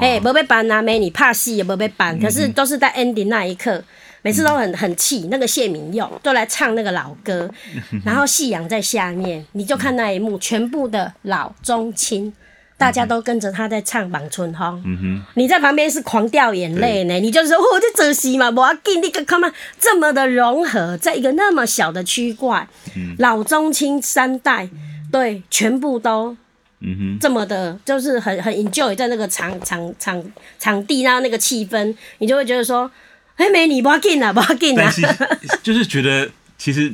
[0.00, 3.80] 哎，没被搬呐，没你怕戏也没被搬，可是都是在 ending 那一刻，
[4.22, 7.48] 每次都很很气，那个谢明佑都来唱那个老歌，
[8.04, 12.32] 然后夕阳在下面，你就看那一幕，全部的老中青，
[12.76, 22.66] 大家都跟着他在唱《望春风》，嗯，你在旁边是狂掉眼泪呢，你就是说，哦，这真是嘛，我要给你个看嘛，这么的融合，在一个那么小的区块，
[22.96, 24.68] 嗯、老中青三代。
[25.16, 26.36] 对，全部都，
[26.80, 30.22] 嗯哼，这么的，就是很很 enjoy 在那个场场场
[30.58, 32.90] 场地，然后那个气氛，你就会觉得说，
[33.36, 34.82] 哎，没你不要进啊，不要进啊。
[34.84, 35.02] 但是
[35.62, 36.92] 就是觉得，其实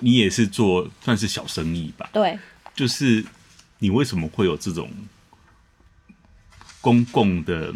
[0.00, 2.10] 你也是做算是小生意吧？
[2.12, 2.38] 对，
[2.74, 3.24] 就是
[3.78, 4.90] 你为什么会有这种
[6.80, 7.72] 公共的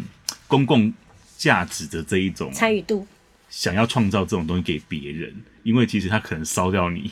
[0.47, 0.93] 公共
[1.37, 3.07] 价值的这一种参与度？
[3.49, 5.33] 想要创造这种东西给别人，
[5.67, 7.11] 因为其实他可能烧掉你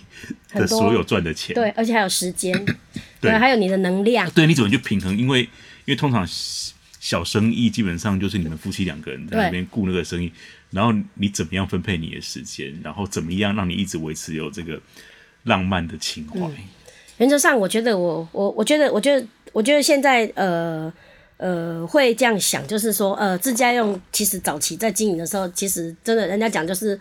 [0.53, 2.53] 的所有赚的钱，对，而且还有时间，
[3.19, 5.17] 对，还有你的能量，对，你怎么去平衡？
[5.17, 6.25] 因为因为通常
[7.01, 10.31] 小生意基本上就是你们夫妻两个人在那边顾那个生意，
[10.71, 14.81] 然后你怎么样分配你的时间，然后怎么样让你一直维持有这个
[15.43, 16.39] 浪漫的情怀？
[16.39, 16.55] 嗯，
[17.17, 20.91] 原则上，我觉得我我我觉得我觉得我觉得现在呃。
[21.37, 26.97] 呃，会这样想，就是说，呃，自家用其实早期在经营的时候，其实真的，人家讲就是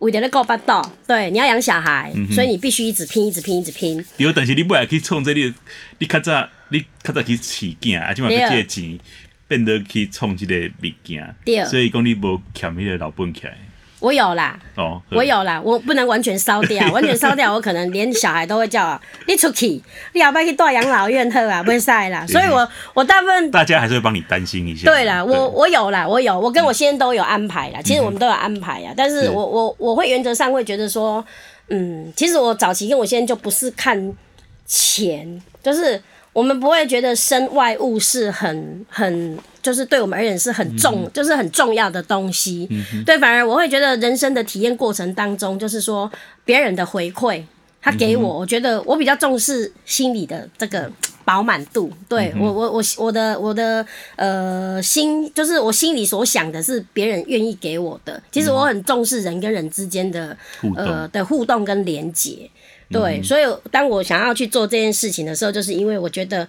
[0.00, 4.04] 为了够巴肚，对，你要养小孩，嗯、所以你必须一直拼，一直拼，一直拼。
[4.16, 5.54] 对，但是你不要去创这个，
[5.98, 8.98] 你较早，你较早去饲囝，啊，即嘛去借钱，
[9.46, 13.56] 变得去创这个物件，对所以讲你无欠迄个老本起来。
[14.00, 19.80] 我有啦，哦，我有啦，我不能完全烧掉， 完全烧掉，我可能连小孩都会叫啊，你出去，
[20.14, 21.62] 你要不要去大养老院去啊？
[21.62, 24.90] 不会晒啦， 所以我我大部分大家还是会帮你担心一下。
[24.90, 31.24] 对啦，我我有啦，我有，我跟我先生都有安排啦，其实我们都有安排啊，但是我我我会原则上会觉得说，
[31.68, 34.12] 嗯，其实我早期跟我先生就不是看
[34.66, 36.02] 钱，就是。
[36.32, 42.68] 我们不会觉得身外物是很很，就是对我们而言是很重，嗯、就是很重要的东西。
[42.70, 46.10] 嗯、对，反而我会觉得人生的体验过程当中，就是说
[46.44, 47.42] 别人的回馈，
[47.82, 50.88] 他给我，嗯、我觉得我比较重视心里的这个
[51.24, 51.92] 饱满度。
[52.08, 58.22] 对、嗯、我我我我的我的呃心，就是我心里所想的是别人愿意给我的。
[58.30, 62.48] 其实我很重视人跟人之间的、嗯、呃的互动跟连结。
[62.90, 66.48] 对、嗯，所以当我想要去做这件事情的时候，就是因为我觉得。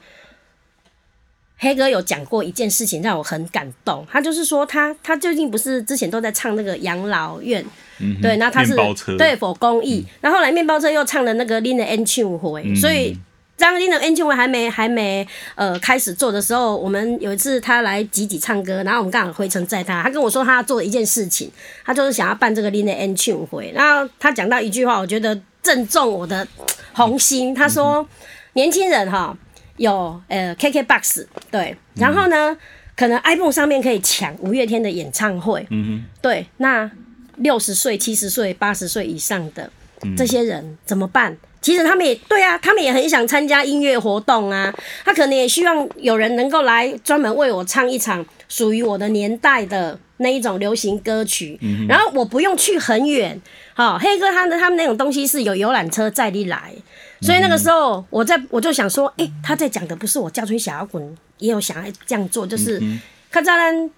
[1.63, 7.63] 黑哥有讲过一件事情让我很感动，他就是说他他最近不是之前都在唱那个养老院，
[7.99, 8.75] 嗯、对，那他是
[9.15, 13.15] 对否公益，然、嗯、后后来面包车又唱了那个《Lin 演唱会》，所以
[13.57, 21.51] 当《Lin 演唱会》还没还没呃开始做的时候，我们有一次他来集集唱歌，然后我们刚好回程载他，他跟我说他要做一件事情，
[21.85, 26.47] 他就是想要办这个《Lin 演唱会》，然后他讲到一句话，我觉得正中我的
[26.93, 28.07] 红心，他说、嗯、
[28.53, 29.37] 年轻人哈。
[29.77, 32.57] 有呃，KKBOX 对，然后呢，嗯、
[32.95, 36.91] 可能 iPhone 上面可以抢五月天的演唱会，嗯哼，对，那
[37.37, 39.71] 六十岁、七十岁、八十岁以上的、
[40.03, 41.35] 嗯、这些人怎么办？
[41.61, 44.71] 其实他们也对啊，他们也很想参加音乐活动啊，
[45.03, 53.39] 他可能也希望有人能够来专门为我唱一场属于我的年代的那一种流行歌曲，嗯、然后我不用去很远，
[53.73, 56.73] 好，黑哥他的他们那种东西是有游览车载你来。
[57.21, 62.81] 所以那个时候，我在我就想说，哎、欸，他在讲的不是我叫出小摇滚，也有想要这样做，就是
[63.29, 63.91] 看在咱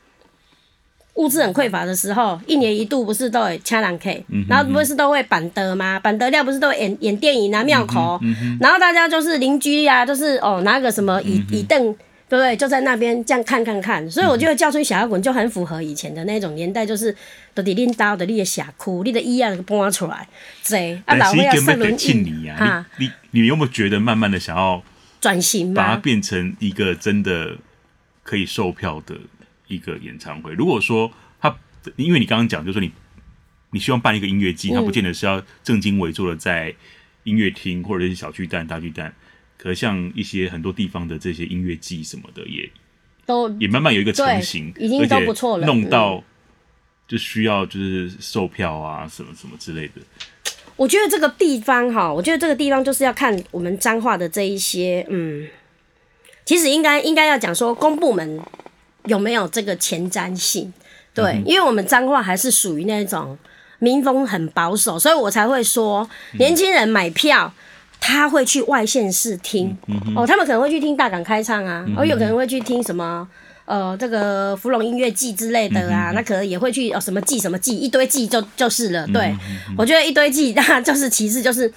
[1.14, 4.10] 物资很匮乏的时候，一年一度不是都会掐人客，
[4.50, 5.98] 然后不是都会办桌吗？
[6.02, 8.20] 办桌料不是都会演演电影啊、庙口，
[8.60, 11.96] 然后大家就是邻居呀、啊，就是哦拿个什么椅椅凳。
[12.34, 12.58] 对不对？
[12.58, 17.16] 就在那边这样看看看，所以我觉得叫出小摇滚就很符合以前的那种年代，就是
[17.54, 20.28] 都得拎刀的，你的下哭，你的衣啊搬出来，
[20.68, 22.84] 对啊，老会要上轮椅啊。
[22.98, 24.82] 你你你有没有觉得慢慢的想要
[25.22, 27.56] 转型，把它变成一个真的
[28.24, 29.16] 可以售票的
[29.68, 30.54] 一个演唱会？
[30.54, 31.56] 如果说他，
[31.98, 32.92] 因为你刚刚讲，就是说你
[33.70, 36.74] 你希望办一个音乐季，他不见得是要正襟危坐的在
[37.26, 39.14] 音乐厅或者是小巨蛋、大巨蛋。
[39.64, 42.72] 可像一些很多地方的这些音乐季什么的也，也
[43.26, 45.66] 都也慢慢有一个成型，已经都不错了。
[45.66, 46.22] 弄到
[47.08, 49.94] 就需要就是售票啊，什么什么之类的。
[50.76, 55.48] 我觉得这个地方哈，我觉得这个地方就是要看我们彰化的这一些，嗯，
[56.44, 58.42] 其实应该应该要讲说公部门
[59.06, 60.74] 有没有这个前瞻性，
[61.14, 63.38] 对，嗯、因为我们彰化还是属于那种
[63.80, 67.54] 民风很保守，所以我才会说年轻人买票。
[68.06, 73.26] 他会去外县市听、嗯嗯、哦，他们可能会去听大港开唱啊，哦，有可能会去听什么
[73.64, 79.08] 呃，这个芙蓉音乐季之类的啊，嗯、那可能也会去哦，什么季什么季，一堆季就就是了。
[79.08, 79.34] 对、
[79.70, 81.74] 嗯、我觉得一堆季，那就是其次就是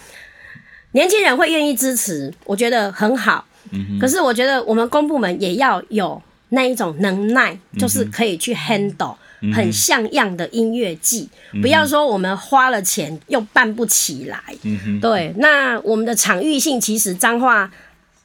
[0.91, 3.45] 年轻人会愿意支持，我觉得很好。
[3.71, 9.15] 嗯、可是我觉得我们公部门也要有那一种能耐，就是可以去 handle。
[9.55, 14.39] 很像样的音乐季，嗯，不要说我们花了钱又办不起来。
[14.63, 17.71] 嗯、对，那我们的场域性其实彰化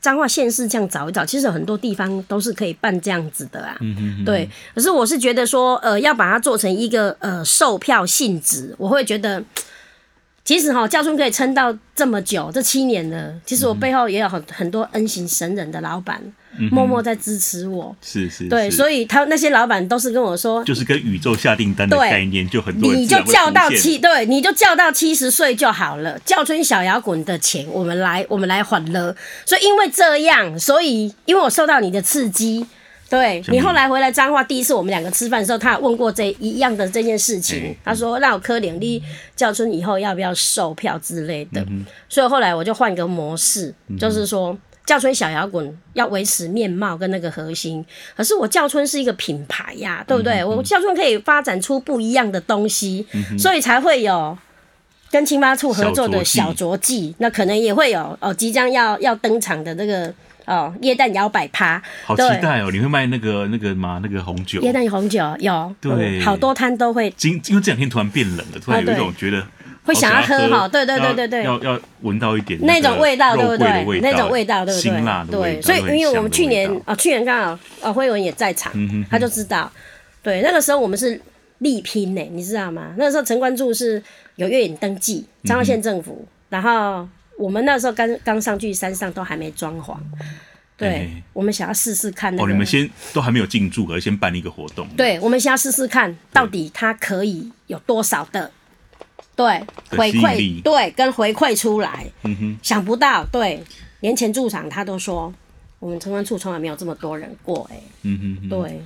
[0.02, 3.78] 彰化县市这样找一找，其实很多地方都是可以办这样子的啊。
[3.82, 9.43] 嗯、对，可是我是觉得说，呃，要把它做成一个呃售票性质，我会觉得。
[10.43, 13.32] 其实哈，教春可以撑到这么久，这七年了。
[13.45, 16.34] 其实我背后也有很很多恩行神人的老板，嗯，
[16.71, 17.95] 默默在支持我。
[18.01, 23.01] 是是，对，所以他那些老板都是跟我说，就是跟宇宙下订单的概念，就很多人。
[23.01, 26.19] 你就叫到七，对，你就叫到七十岁就好了。
[26.19, 29.15] 叫春小摇滚的钱，我们来，我们来还了。
[29.45, 32.65] 所以因为这样，所以因为我受到你的刺激。
[33.09, 37.59] 对，你后来回来彰化，第一次我们两个吃饭的时候，他问过这一样的这件事情。
[37.59, 39.03] 欸、他说：“让我科领力
[39.35, 41.59] 叫春以后要不要售票之类的。
[41.69, 47.86] 嗯”所以后来我就换个模式，嗯、就是说叫春小摇滚要维持面貌跟那个核心。
[48.15, 50.39] 可是我叫春是一个品牌呀、啊，对不对？
[50.41, 54.38] 嗯、我叫春可以发展出不一样的东西，嗯、所以才会有
[55.10, 57.15] 跟青蛙处合作的小酌记。
[57.20, 60.13] 那可能也会有哦，即将要要登场的这个。
[60.46, 62.70] 哦，椰蛋摇摆趴，好期待哦！
[62.72, 64.02] 你会卖那个那个吗？
[64.04, 64.60] 那个红酒？
[64.62, 67.13] 椰蛋红酒有，对，嗯、好多摊都会。
[67.15, 69.46] 今因为这两天突然变冷了，突然有一种觉得要
[69.84, 74.00] 会想要喝哈，对对对对对，要要闻到一点那种味道，对不对？
[74.02, 74.82] 那种味道，对不对？
[74.82, 79.72] 辛辣的味道，对，所以因为我们去年啊、哦，去年刚好啊，辉文也在场、嗯，他就知道，
[80.22, 81.20] 对，那个时候我们是
[81.60, 82.94] 力拼呢，你知道吗？
[82.98, 84.02] 那个时候陈关柱是
[84.36, 87.08] 有月影登记，彰化县政府、嗯，然后。
[87.38, 89.98] 我们那时候刚刚上去山上都还没装潢，
[90.78, 92.44] 对、欸，我们想要试试看那个。
[92.44, 94.88] 哦，你们先都还没有进驻，而先办一个活动。
[94.90, 98.52] 对，我们先要试试看到底它可以有多少的，
[99.42, 102.06] 对，回馈，对，跟回馈出来。
[102.23, 103.63] 嗯哼，想不到，对，
[104.02, 105.33] 年前驻场他都说，
[105.79, 108.81] 我们城关处从来没有这么多人过，哎，嗯哼，对。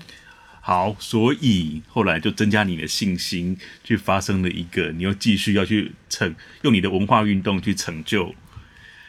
[0.62, 6.34] 好，所以后来就增加你的信心，去发生了一个，你又继续要去成
[6.64, 8.34] 用你的文化运动去成就。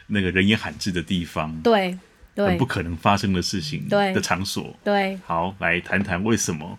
[0.07, 1.97] 那个人烟罕至的地方，对
[2.35, 4.77] 很不可能发生的事情对的场所。
[4.83, 6.77] 对，好，来谈谈为什么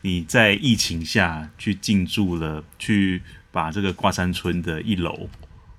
[0.00, 3.20] 你在疫情下去进驻了，去
[3.56, 5.26] 把这个挂山村的一楼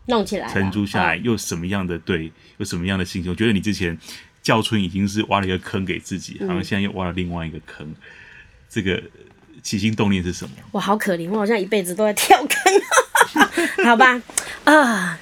[0.07, 3.31] 弄起来，承租下来，又什么样的对，有什么样的心情？
[3.31, 3.95] 我觉得你之前
[4.41, 7.95] 叫春已经是挖了一个坑给自己，好像现在又挖了另外一个坑，嗯、
[8.67, 8.99] 这个
[9.61, 10.55] 起心动念是什么？
[10.71, 14.19] 我好可怜，我好像一辈子都在跳坑， 好吧？
[14.63, 15.17] 啊、呃，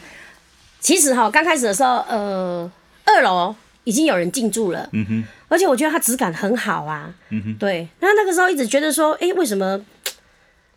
[0.80, 2.72] 其实哈，刚开始的时候，呃，
[3.03, 3.53] 二楼
[3.84, 7.86] 已经有人进驻了，嗯哼，而且我觉得它质感很好啊，嗯哼，对。
[7.99, 9.78] 那那个时候一直觉得说，哎、欸，为什么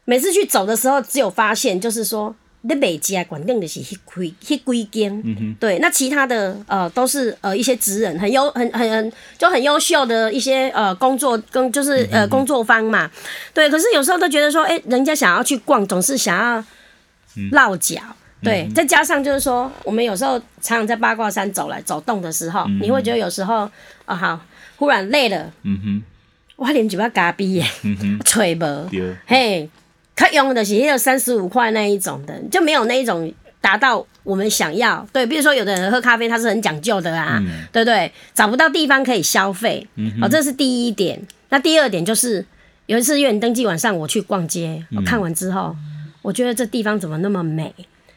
[0.08, 2.34] 每次去走的时候，只有发现就是说。
[2.62, 13.08] 你每家管定的是迄几迄几间，对，那其他的呃都是呃一些职人很优很很很就很优秀的一些呃工作跟就是呃工作方嘛，
[13.54, 16.64] 对，可是有时候都觉得说，哎、欸，人家想要去逛，总是想要
[17.52, 18.02] 落脚，
[18.42, 23.70] 对，嗯、再加上就是说，我们有时候常常在八卦山走来走动的时候，嗯、你会觉得有时候啊、
[24.06, 24.40] 哦、好，
[24.76, 26.02] 忽然累了，嗯哼，
[26.56, 28.88] 我连嘴巴嘎逼耶，嗯哼， 吹无，
[29.24, 29.70] 嘿。
[30.18, 35.06] 他用的是也有三十五块那一种的，就没有那一种达到我们想要。
[35.12, 38.10] 对，比如说有的人喝咖啡，他是很讲究的啊，嗯、对不对？
[38.34, 39.86] 找不到地方可以消费，
[40.20, 41.22] 哦，这是第一点。
[41.50, 42.44] 那第二点就是
[42.86, 47.72] 有一次月登记晚上我去逛街，我看完之后，嗯、我觉得这地方怎么那么美？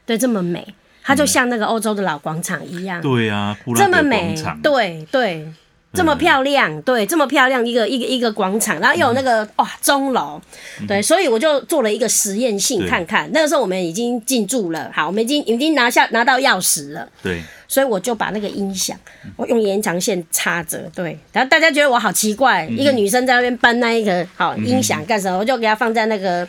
[0.07, 0.73] 对，这么美，
[1.03, 2.99] 它就像那个欧洲的老广场一样。
[2.99, 5.47] 对啊，这么美，对对。
[5.93, 10.41] 这么漂亮，嗯、对，这么漂亮一个一个一个广场，然后又有那个、嗯、哇钟楼，
[10.87, 13.29] 对，嗯、所以我就做了一个实验性看看。
[13.33, 18.97] 那个时候我们已经进驻了，好，我们已经已经拿下拿到钥匙了，对，所以我就把那个音响，
[19.35, 25.39] 我用延长线插着，对，然后大家觉得我好奇怪，嗯、一个女生在那边搬那一个好音响干什么？
[25.39, 26.47] 我就给她放在那个，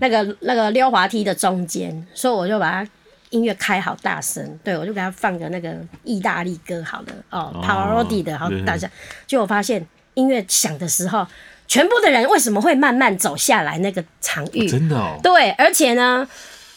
[0.00, 2.88] 那个那个溜滑梯的中间，所以我就把它。
[3.30, 5.74] 音乐开好大声，对，我就给他放个那个
[6.04, 8.88] 意大利歌，好了哦，Pavarotti 的，好大声。
[9.26, 11.26] 就我发现音乐响的时候，
[11.66, 14.68] 全部的人为什么会慢慢走下来那个场域？
[14.68, 15.18] 真的哦。
[15.22, 16.28] 对，而且呢，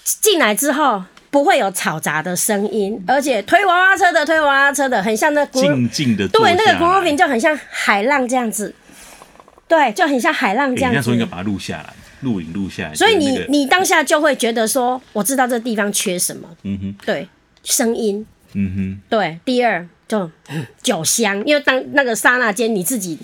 [0.03, 6.27] 进来之后不会有嘈杂的声音，而且推娃娃车的推娃娃车的，很像那静静的。
[6.27, 8.73] 对，那个 grooving 就很像海浪这样子，
[9.67, 10.97] 对，就很像海浪这样子。
[10.97, 11.93] 那时候应该把它录下来。
[12.23, 16.49] 录影录下来，所以你、那个、你当下就会觉得说，我知道这地方缺什么。
[16.63, 17.27] 嗯哼，对，
[17.63, 18.25] 声音。
[18.53, 19.39] 嗯哼，对。
[19.45, 20.29] 第二就
[20.81, 23.19] 酒香，因为当那个刹那间你自己，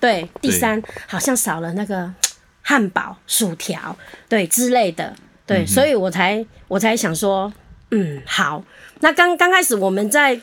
[0.00, 0.26] 对。
[0.40, 2.10] 第三好像少了那个
[2.62, 3.96] 汉堡、薯条，
[4.28, 5.14] 对之类的，
[5.46, 7.52] 对，嗯、所以我才我才想说，
[7.90, 8.64] 嗯，好。
[9.00, 10.40] 那刚刚开始我们在。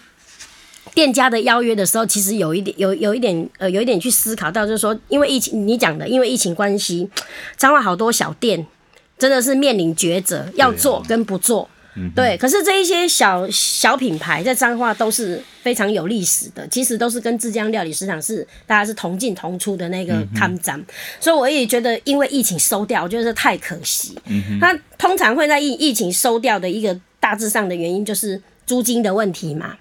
[0.93, 7.09] 店家的邀约的时候，其实有一点，有有一点，呃，有一点去思考到，就是说，因为疫情，你讲的，因为疫情关系，
[7.57, 8.65] 彰化好多小店
[9.17, 11.69] 真的是面临抉择，要做跟不做。
[12.15, 20.85] 对，可是这一些小小品牌在彰化都是非常有历史的，其实都是跟浙江料理市场是大家是同进同出的那个摊张，嗯、
[21.19, 24.17] 所以我也觉得，因为疫情收掉，我觉得这太可惜。
[24.25, 29.77] 嗯哼，它通常会在疫疫情收掉的一个大致上的原因，就是租金的问题嘛。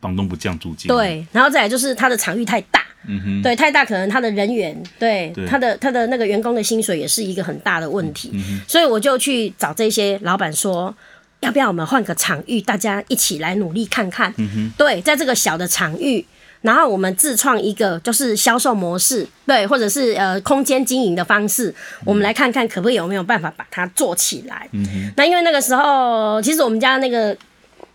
[0.00, 5.46] 房东不降租金，对，然后再来就是他的场域太大，嗯哼，对，太大，可能他的人员，对，对。
[5.46, 8.30] 他的他的那个员工的薪水也是一个很大的问题，
[8.68, 10.94] 所以我就去找这些老板说，
[11.40, 16.24] 要不要我们换个场域，大家一起来努力看看，嗯哼，对，在这个小的场域，
[16.60, 21.74] 然后我们自创一个就是销售模式，对，或者是呃空间经营的方式，
[22.04, 27.36] 我们来看看可不可以有没有办法把它做起来，嗯哼，那因为那个时候其实我们家那个。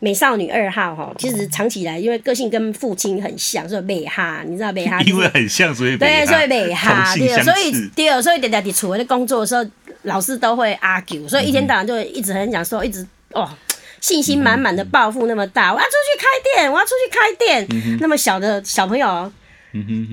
[0.04, 4.99] 美少女二号哈，其实藏起来，因为个性跟父亲很像，所以美哈，你知道美哈？
[5.06, 7.16] 因为很像，所以对，所以美哈。
[7.16, 9.64] 对，所以第二，所以点点滴处在工作的时候，
[10.02, 13.47] 老师都会 argue，所以一天到晚就一直很想说，一直哦，
[13.99, 16.26] 信心满满的抱负那么大，我要出去开
[16.56, 17.68] 店，我要出去开店。
[17.70, 19.32] 嗯、那么小的小朋友，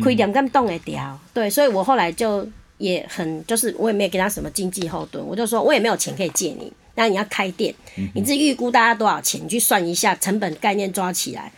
[0.03, 1.19] 亏点根动得掉。
[1.33, 6.71] 对，所以我后来就也很，就是我也没有给他什么经济后盾，我就说我也没有钱可以借你。
[6.99, 7.73] 那你要开店，
[8.13, 9.41] 你自己预估大家多少钱？
[9.45, 11.51] 你去算一下成本概念抓起来。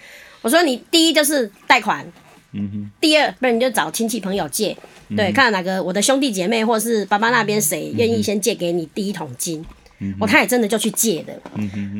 [0.42, 2.06] 我说你第一就是贷款，
[2.52, 2.90] 嗯哼。
[3.00, 4.76] 第二，不然你就找亲戚朋友借，
[5.16, 9.64] 对，看哪个我的兄弟姐妹或是爸爸那边谁愿意先借给你第一桶金。
[10.18, 11.32] 我他也真的就去借的，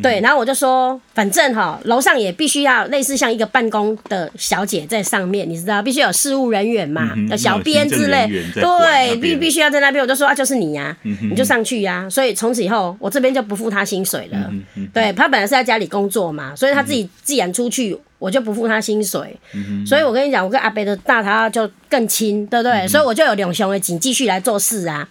[0.03, 10.03] 对，然后我就说，反正哈，楼上也必须要类似像一个办公的小姐在上面，你知道，必须有事务人员嘛，的小编之类，对，必必须要在那边。
[10.03, 12.09] 我就说啊，就是你呀，你就上去呀。
[12.09, 14.51] 所以从此以后，我这边就不付他薪水了。
[14.95, 19.39] 对，他本来是在家里工作嘛，所以他自己既然出去，我就不付他薪水。
[19.87, 22.89] 所以我跟你讲，我跟阿北的大他就更亲，对不对？
[22.89, 25.07] 所以我就有两兄的钱继续来做事啊。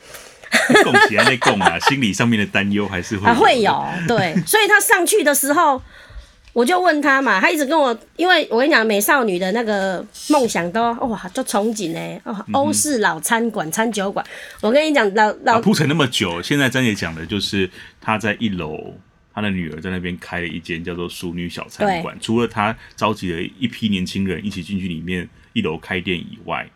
[0.83, 5.81] 供起来在供啊，心理上面的担忧还是会还会有，对， 所以他上去的时候，
[6.53, 14.25] 我就问他嘛，他一直跟我，因为我跟你讲，美少女的那个梦想都哇，就憧憬呢，哦，欧式老餐馆、餐酒馆。
[14.61, 17.69] 我跟你讲，老老铺陈那么久，现在张姐讲的就是
[18.01, 18.95] 他在一楼，
[19.33, 22.17] 他的女儿在那边开了一间叫做“淑女小餐馆”。
[22.19, 26.67] 除了他召集了一批年轻人一起进去里面一楼开店以外，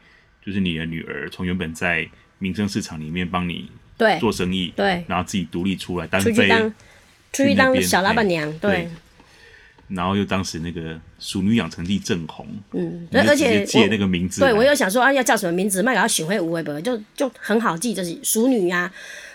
[0.46, 2.08] 就是你的女儿从原本在
[2.44, 6.74] 民生市场里面帮你对做生意，对，然后自己独立出来单飞，出去当
[7.32, 8.72] 出去当小老板娘，对。
[8.72, 8.90] 对
[9.90, 15.84] 然后又当时那个《熟女养成记》正红，嗯，而且借那个名字，对我又想说啊，要叫什么名字？
[15.84, 16.80] 卖给他许会无为不？
[16.82, 18.94] 就就很好记，就是熟女呀、啊，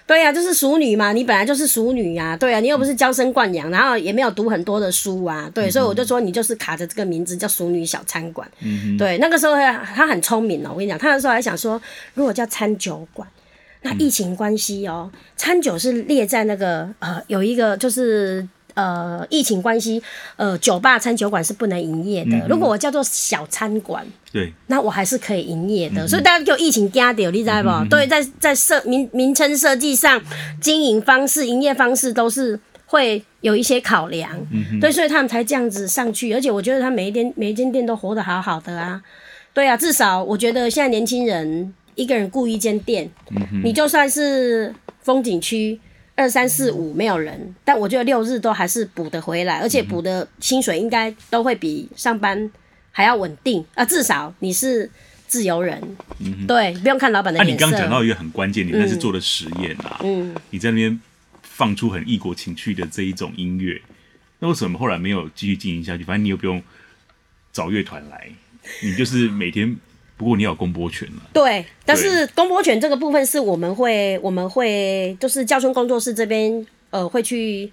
[0.08, 11.80] 对呀、啊，就是熟女嘛，你本来就是熟女呀、啊，对啊，你又不是娇生惯养，然后也没有读很多的书啊，对，嗯、所以我就说你就是卡着这个名字叫熟女小餐馆，嗯哼，对，那个时候他很聪明哦，我跟你讲，他那时候还想说，
[12.14, 13.28] 如果叫餐酒馆，
[13.82, 18.48] 那疫情关系哦，嗯、餐酒是列在那个呃有一个就是。
[18.78, 20.00] 呃，疫情关系，
[20.36, 22.36] 呃，酒吧、餐酒馆是不能营业的。
[22.36, 26.04] 嗯、如果我叫做小餐馆，对，那我还是可以营业的。
[26.04, 27.68] 嗯、所以大家就疫情加掉，你知道不？
[27.68, 30.22] 嗯、对，在在设名名称设计上，
[30.60, 32.56] 经营方式、营业方式都是
[32.86, 34.30] 会有一些考量。
[34.52, 36.32] 嗯，对，所以他们才这样子上去。
[36.32, 39.02] 而且我觉得他每一间每一间店都活得好好的啊。
[39.52, 44.72] 对啊，至少我觉得现在年轻人一个人顾一间店，嗯、你就算是
[45.02, 45.80] 风景区。
[46.18, 52.50] 二三四五没有人，但我觉得六日都还是补得回来，而且补的薪水应该都会比上班
[52.90, 53.84] 还要稳定啊。
[53.84, 54.90] 至少你是
[55.28, 55.80] 自由人，
[56.18, 57.38] 嗯、对，不用看老板的。
[57.38, 61.00] 那、啊、你刚刚讲到一个很关键，你那是做的实验啊，嗯，你在那边
[61.42, 63.80] 放出很异国情趣的这一种音乐，
[64.40, 66.02] 那为什么后来没有继续经营下去？
[66.02, 66.60] 反正你又不用
[67.52, 68.28] 找乐团来，
[68.82, 69.76] 你就是每天。
[70.18, 77.70] 不过你有公播权了，对，但是公播权这个部分是我们会，我们会就是教村工作室这边呃会去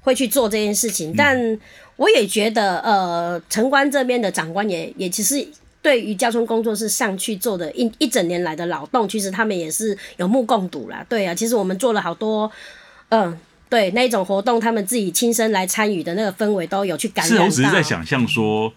[0.00, 1.60] 会去做这件事情，嗯、但
[1.94, 5.46] 我也觉得呃城关这边的长官也也其实
[5.80, 11.06] 对于教村工作室上去做的一一整年来的劳动，其实他们也是有目共睹啦。
[11.08, 12.50] 对啊，其实我们做了好多
[13.10, 13.38] 嗯、呃、
[13.68, 17.44] 对那种活动，他们自己亲身来参与的那个氛围都有去感染到。
[17.44, 18.72] 是，我只是在想象说。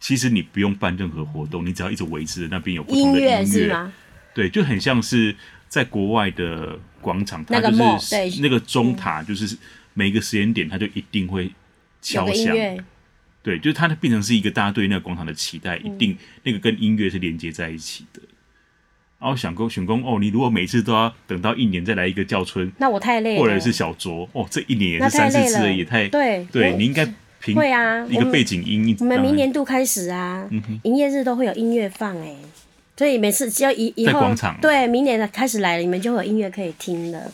[0.00, 3.92] 其实你不用办任何活动，你只要一直维持那边有不同的音乐，是吗？
[4.34, 5.36] 对，就很像是
[5.68, 9.56] 在国外的广场，它就是那个钟塔，就是
[9.92, 11.52] 每一个时间点，它就一定会
[12.00, 12.56] 敲响。
[13.42, 18.22] 对，就是它变成是一个大家对那个广场的期待，一定那个跟音乐是连接在一起的。
[19.18, 26.46] 然后想工选工哦，你如果每次都要等到一年再来一个叫春，那我太累了，或者是小酌哦，这一年也是三四次，也太对。
[26.50, 27.06] 对，你应该。
[27.56, 28.96] 会啊，一个背景音。
[29.00, 30.48] 我们明年度开始啊，
[30.82, 32.36] 营业日都会有音乐放哎，
[32.96, 34.30] 所以每次只要以以后
[34.60, 37.32] 对明年的开始来了，你们就会有音乐可以听了。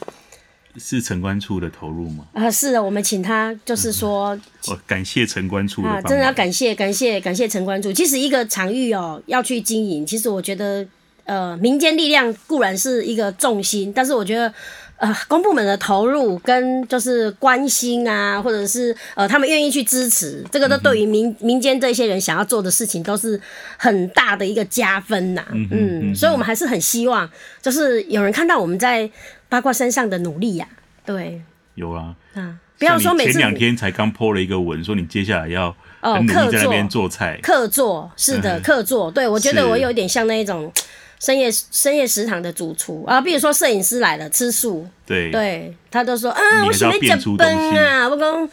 [0.79, 2.27] 是城关处的投入吗？
[2.35, 4.39] 啊，是的，我们请他就是说，
[4.69, 7.93] 哦，感谢城关处啊，真的要感谢感谢感谢城关处。
[7.93, 10.87] 其实一个场域哦要去经营，其实我觉得
[11.25, 14.53] 呃民间力量固然是一个重心，但是我觉得。
[14.99, 23.39] 呃，公部门的投入跟就是关心啊，或者是呃，他们愿意去支持，这个都对于民民间这些人想要做的事情都是
[23.77, 25.45] 很大的一个加分呐。
[25.53, 27.29] 嗯，嗯，所以我们还是很希望，
[27.61, 29.11] 就是有人看到我们在
[29.51, 31.05] 八卦山上的努力呀、啊。
[31.05, 31.43] 对，
[31.75, 32.15] 有啊。
[32.33, 35.69] 啊，不要说每次前两天才刚 po 了一个文，说你接下来要
[36.01, 39.11] 哦，客在那边做菜，客座是的，客座。
[39.11, 40.73] 对，我觉得我有点像那种。
[41.19, 48.49] 深夜深夜食堂的主厨啊，比如说摄影师来了吃素，对对，他都说啊，我喜欢讲崩啊，我讲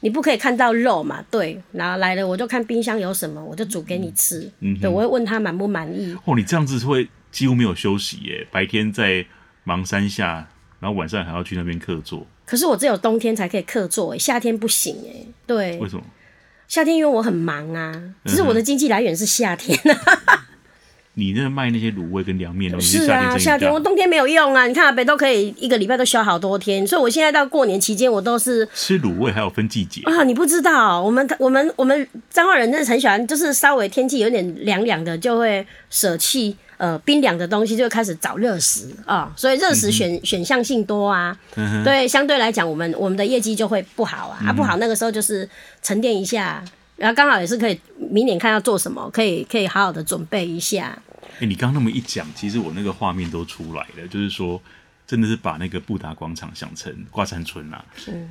[0.00, 6.16] 你不可以看到肉嘛，对，然后来了我就看冰箱有什么，我就煮给你吃，嗯，对，我会问他满不满意。
[6.24, 9.24] 哦，你这样子会几乎没有休息耶，白天在
[9.64, 10.48] 忙山下，
[10.80, 12.26] 然后晚上还要去那边客座。
[12.46, 16.02] 可是我只有冬天才可以客座，夏天不行哎，对，为什么？
[16.66, 17.92] 夏天因为我很忙啊，
[18.24, 20.46] 只是我的经济来源是夏天啊。
[21.20, 24.66] 你那卖那些卤味跟凉面都是啊，夏天我冬天没有用啊。
[24.66, 30.24] 你看阿北都可以一个礼拜都休好多天，所以我现在到过年期间我都是吃卤味，还有分季节啊。
[30.24, 39.30] 你不知道，我们我们我们彰化人真的很喜欢，就是稍微天气有点凉凉的，就会舍弃呃冰凉的东西，就会开始找热食啊。
[39.36, 45.46] 所以热食选、选项性多啊，嗯、对，相对来讲我们我们的业绩就会不好啊，嗯、啊不好那个时候就是
[45.82, 46.64] 沉淀一下，
[46.96, 50.98] 然后刚好也是可以明年看要做什么，可以可以好好的准备一下。
[51.40, 54.60] 哎、欸，你刚刚那么一讲，其实我那个画面都出来了，就是说，
[55.06, 58.28] 真的是把那个布达广场想成挂山村啊，是，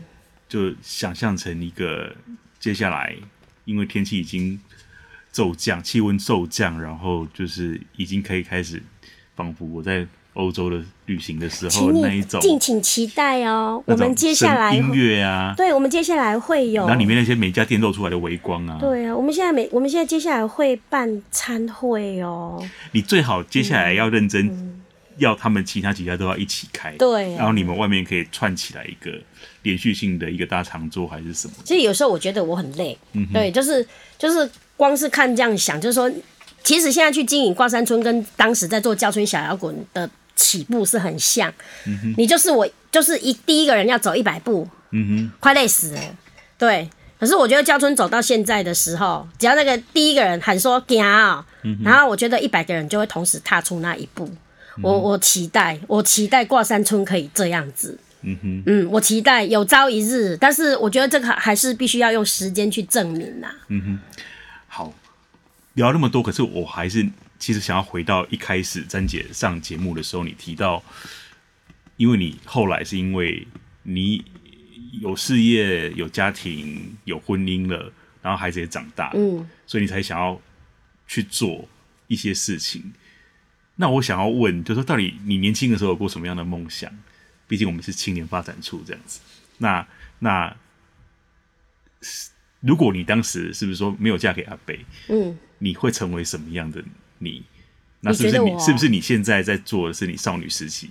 [0.47, 2.15] 就想象成一个
[2.59, 3.15] 接下来，
[3.65, 4.61] 因为天气已经
[5.31, 8.83] 骤降，气温骤降，然后就是已经可以开始，
[9.35, 13.81] 仿佛我在欧洲的旅行的时候那一种，敬请期待哦。
[13.87, 22.63] 我们接下来音乐啊，对，我们接下来会有，然后里面那些每家店露出来的微光啊，对啊，我们现在每我们现在接下来会办餐会哦。
[22.91, 24.81] 你最好接下来要认真，嗯、
[25.17, 29.11] 要他们其他几家都要一起开，对、啊，然后你们外面可以串起来一个
[29.63, 31.53] 连续性的一个大长桌还是什么？
[31.65, 33.83] 其实有时候我觉得我很累，嗯，对，就是
[34.19, 34.47] 就是
[34.77, 36.11] 光是看这样想，就是说。
[36.61, 40.07] 其实现在去经营挂山村，跟当时在做教村小摇滚的
[40.39, 41.53] 起步是很像。
[41.85, 46.01] 嗯、你就是我，就是一第一个人要走一百步，嗯哼，快累死了。
[46.57, 50.95] 对，可是我觉得郊村走到现在的时候，只要那个第一个人喊说“走”，
[51.83, 54.25] 然后我觉得一百个人就会同时踏出那一步。
[54.77, 57.99] 嗯、我我期待，我期待挂山村可以这样子。
[58.21, 63.47] 嗯哼，嗯，我期待有朝一日，但是我觉得这个还是必须要用时间去证明呐。
[63.67, 63.99] 嗯哼，
[64.67, 64.93] 好。
[65.75, 67.07] 聊那么多，可是我还是
[67.39, 70.83] 其实想要回到一开始詹姐上节目的时候，你提到，
[71.97, 73.47] 因为你后来是因为
[73.83, 74.23] 你
[75.01, 80.39] 有事业、有家庭、有婚姻了，然后孩子也长大，嗯，所以你才想要
[81.07, 81.67] 去做
[82.07, 82.93] 一些事情。
[83.77, 86.91] 那我想要问，就是说到底你年轻的时候有过什么样的梦想？
[87.47, 89.21] 毕竟我们是青年发展处这样子。
[89.57, 89.87] 那
[90.19, 90.55] 那
[92.59, 94.85] 如果你当时是不是说没有嫁给阿北？
[95.07, 95.37] 嗯。
[95.61, 96.81] 你会成为什么样的
[97.19, 97.43] 你？
[98.01, 98.51] 那是不是你？
[98.51, 100.89] 你是不是你现在在做的是你少女时期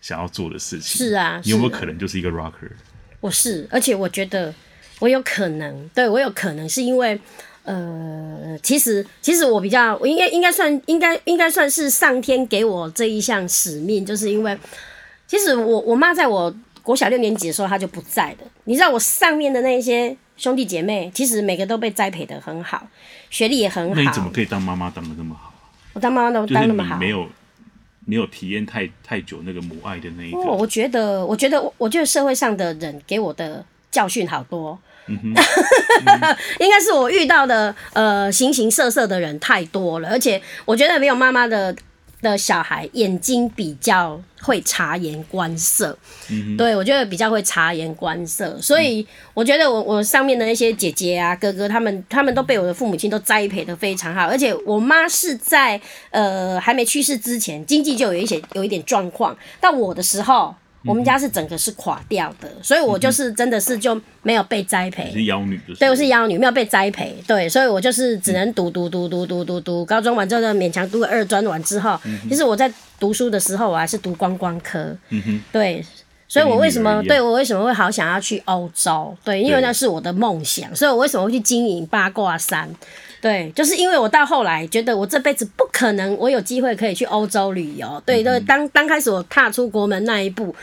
[0.00, 0.98] 想要做的事情？
[1.06, 2.70] 是啊，你有没有可能就是一个 rocker？
[3.20, 4.54] 我是，而且我觉得
[4.98, 7.18] 我有可能，对我有可能是因为，
[7.64, 14.58] 呃，其实其实我比较，我应该应该算应该应该算是上天给我这一项使命，就是因为
[15.26, 20.16] 其实我我妈在我国小六年级的时候她就不在了，你知道我上面的那一些。
[20.36, 22.88] 兄弟姐妹其实每个都被栽培的很好，
[23.28, 23.94] 学历也很好。
[23.94, 25.49] 那你怎么可以当妈妈当的那么好？
[25.92, 27.28] 我当妈妈都当那么好，没有
[28.04, 30.38] 没有体验太太久那个母爱的那一个。
[30.38, 34.78] 我觉得，我觉得，我觉得社会上的人给我的教训好多。
[35.08, 41.74] 应该是我遇到的呃形形色色的人太多了，而且我觉得没有妈妈的。
[42.22, 45.96] 的小孩眼睛比较会察言观色，
[46.30, 60.54] 嗯、对，我觉得比较会察言观色，所以我觉得我我上面的那些姐姐啊哥哥他们他们都被我的父母亲都栽培的非常好，而且我妈是在呃还没去世之前经济就有一些有一点状况，到我的时候。
[60.84, 65.04] 我们家是整个是垮掉的，所以我就是真的是就没有被栽培。
[65.08, 65.80] 你是妖女，就是。
[65.80, 67.14] 对，我是妖女，没有被栽培。
[67.26, 74.96] 对，所以我就是只能读读读读读读读，高中完之后勉强读个二专，完之后，其实我在读书的时候，我还是读观光科。
[75.10, 75.42] 嗯哼。
[75.52, 75.84] 对，
[76.26, 79.14] 所以我为什么对我为什么会好想要去欧洲？
[79.22, 82.68] 对，因为那是我的梦想，所以我为什么会去经营八卦山？
[83.20, 88.02] 对，就是因为我到后来觉得我这辈子不可能，我有机会可以去欧洲旅游。
[88.06, 90.54] 对，对，当当开始我踏出国门那一步，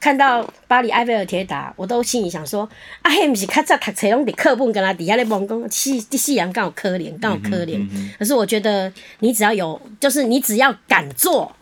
[0.00, 2.68] 看到巴黎埃菲尔铁塔，我都心里想说：
[3.02, 7.80] 啊，嘿，不是较早读册拢伫课本跟他底下咧懵讲，西西洋刚好可怜，刚好可怜。
[8.18, 11.54] 可是我觉得你只要有，就是你只要敢做，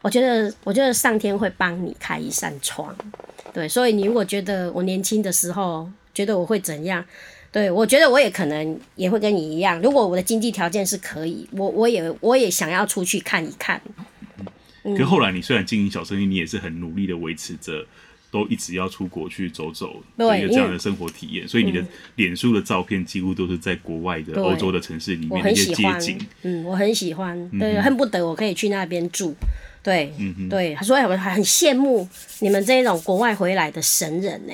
[0.00, 2.94] 我觉得我觉得上天会帮你开一扇窗。
[3.52, 7.04] 对，所以你如果觉得我年轻的时候觉得我会怎样？
[7.50, 9.80] 对，我觉得我也可能也会跟你一样。
[9.80, 13.80] 如果我的经济条件是可以，我我也我也想要出去看一看。
[14.84, 17.86] 嗯，可后来你虽然经营小生意，你也是很努力的维持着，
[18.30, 21.48] 都一直要出国去走走，对，有这样的生活体验。
[21.48, 21.82] 所以你的
[22.16, 26.18] 脸书的照片几乎都是在国外的欧洲的城市里面的一些街景。
[26.42, 29.34] 嗯，我很喜欢，对，恨不得我可以去那边住。
[29.82, 32.06] 对，嗯哼，对，所以我还很羡慕
[32.40, 34.52] 你们这种国外回来的神人呢。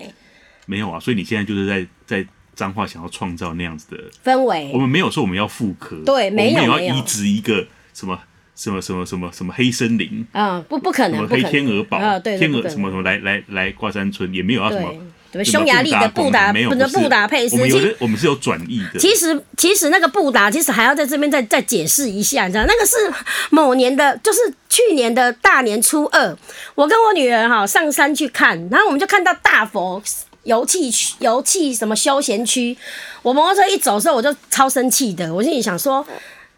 [0.67, 2.25] 没有啊，所以你现在就是在在。
[2.55, 8.19] 彰化想要创造那样子的氛围，我们没有说我们要复刻，对，没有，我们要移植一个什么
[8.55, 14.95] 什么什么什么什么黑森林啊，不不可能，什么黑天鹅堡啊，对，天鹅什么什么来来来挂山村也没有要什么，
[15.33, 19.01] 对，匈牙利的布达没有，不是布达佩斯，我们有的我们是有转译的。
[19.01, 22.95] 其实其实那个布达其实还要在这边再再解释一下，你知道那个是
[23.51, 24.39] 某年的，就是
[24.69, 26.37] 去年的大年初二，
[26.77, 30.01] 我跟我女儿哈上山去看，然后我们就看到大佛。
[30.45, 32.77] 游憩区、游憩什么休闲区，
[33.23, 35.33] 我摩托车一走的时候，我就超生气的。
[35.35, 36.07] 我心里想说，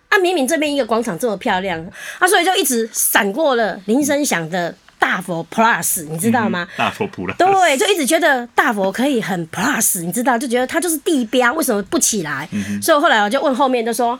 [0.08, 1.80] 啊，明明这边一个广场这么漂亮，
[2.18, 6.66] 啊，所以就一直闪过了铃声响的大佛 Plus，你知道吗？
[6.70, 12.48] 嗯、大佛 Plus，对，就一直觉得大佛可以很 Plus，你知道，就觉得它就是地标，为什么不起来？
[12.52, 14.18] 嗯、所以后来我就问后面，就说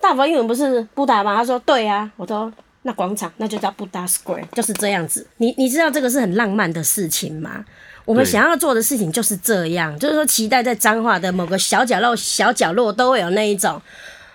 [0.00, 1.36] 大佛英文不是布达吗？
[1.36, 2.52] 他说对啊，我说
[2.82, 5.26] 那广场那就叫布达 Square，就是这样子。
[5.38, 7.64] 你你知道这个是很浪漫的事情吗？
[8.06, 13.82] 我们想要做的事情就是这样，就是说期待在彰化的某个小角落、小角落都会有那一种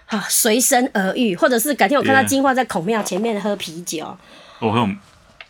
[0.05, 4.15] 啊，随身而遇，或者是改天我看到金花在孔庙前面喝啤酒。
[4.59, 4.97] 我.很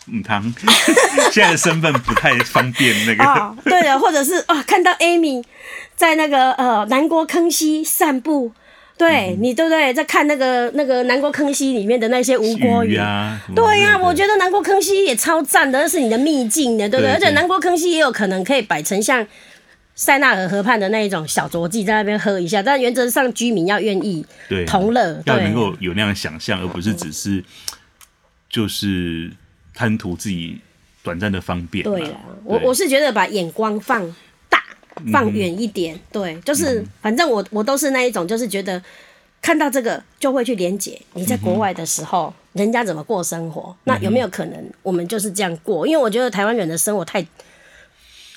[0.08, 0.42] 嗯汤，
[1.32, 3.24] 现在的身份不太方便那个。
[3.24, 5.44] 哦，对的，或者是啊，看到 Amy
[5.96, 8.52] 在那个呃南国坑溪散步。
[9.02, 9.91] 对你对不对？
[9.91, 17.14] 在看那个那个南国坑溪里面的那些吴郭鱼啊，对呀、啊，我觉得南国坑溪也超赞的，那是你的秘境的，对不对？
[17.14, 19.26] 对对，而且南国坑溪也有可能可以摆成像
[19.95, 22.62] 塞纳河河畔的那一种小酌记，在那边喝一下。
[22.62, 24.24] 但原则上居民要愿意
[24.68, 27.43] 同乐，要能够有那样想象，而不是只是
[28.49, 29.32] 就是
[29.74, 30.60] 贪图自己
[31.02, 31.84] 短暂的方便。
[31.84, 34.16] 对了，我我是觉得把眼光放。
[35.12, 38.82] 放远一点，对，就是反正我我都是那一种，就是觉得
[39.42, 41.00] 看到这个就会去连结。
[41.14, 43.76] 你在国外的时候，人家怎么过生活？
[43.86, 45.88] 那有没有可能我们就是这样过？
[45.88, 47.26] 因为我觉得台湾人的生活太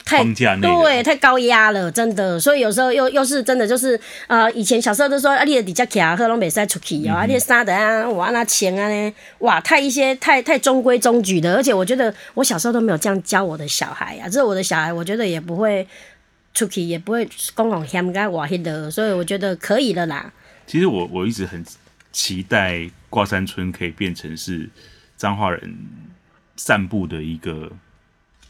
[0.07, 2.38] 太对太高压了，真的。
[2.38, 11.57] 所以有时候又又是真的，就是呃，以前小时候都说啊，你的底下卡喝龙北塞出去啊，你杀的啊，我那钱啊呢，哇，太一些太太中规中矩的。
[11.57, 15.86] 而且我觉得我小时候都没有这样教我的小孩啊，这是我的小孩，我觉得也不会。
[16.55, 20.32] 出去也不会公共嫌该瓦黑的，所以我觉得可以了啦。
[20.66, 21.62] 其实我我一直很
[22.12, 24.70] 期待挂山村可以变成是
[25.16, 25.76] 彰化人
[26.57, 27.70] 散步的一个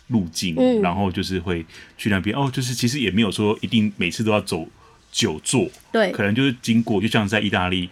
[0.08, 1.64] 路径，嗯，然后就是会
[1.96, 4.68] 去那边哦，就是其实也没有说一定每次都要走
[5.10, 7.88] 久坐，对，可能就是经过，就像在意大利，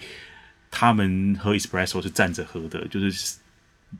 [0.71, 3.37] 他们喝 espresso 是站着喝的，就是。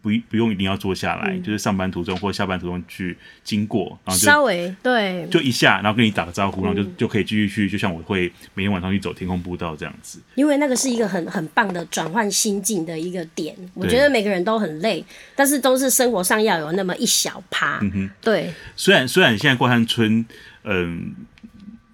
[0.01, 7.69] 不不用一定要坐下来，嗯，就是上班途中或下班途中去经过，然后就稍微对，就一下，然后跟你打个招呼，嗯，然后就就可以继续去。
[7.69, 13.55] 就像我会每天晚上去走天空步道这样子，因为那个是一个很很棒的转换心境的一个点。
[13.75, 15.05] 我觉得每个人都很累，
[15.37, 17.79] 但是都是生活上要有那么一小趴。
[17.83, 18.53] 嗯哼，对。
[18.75, 20.25] 虽然虽然现在过山村，
[20.65, 21.15] 嗯，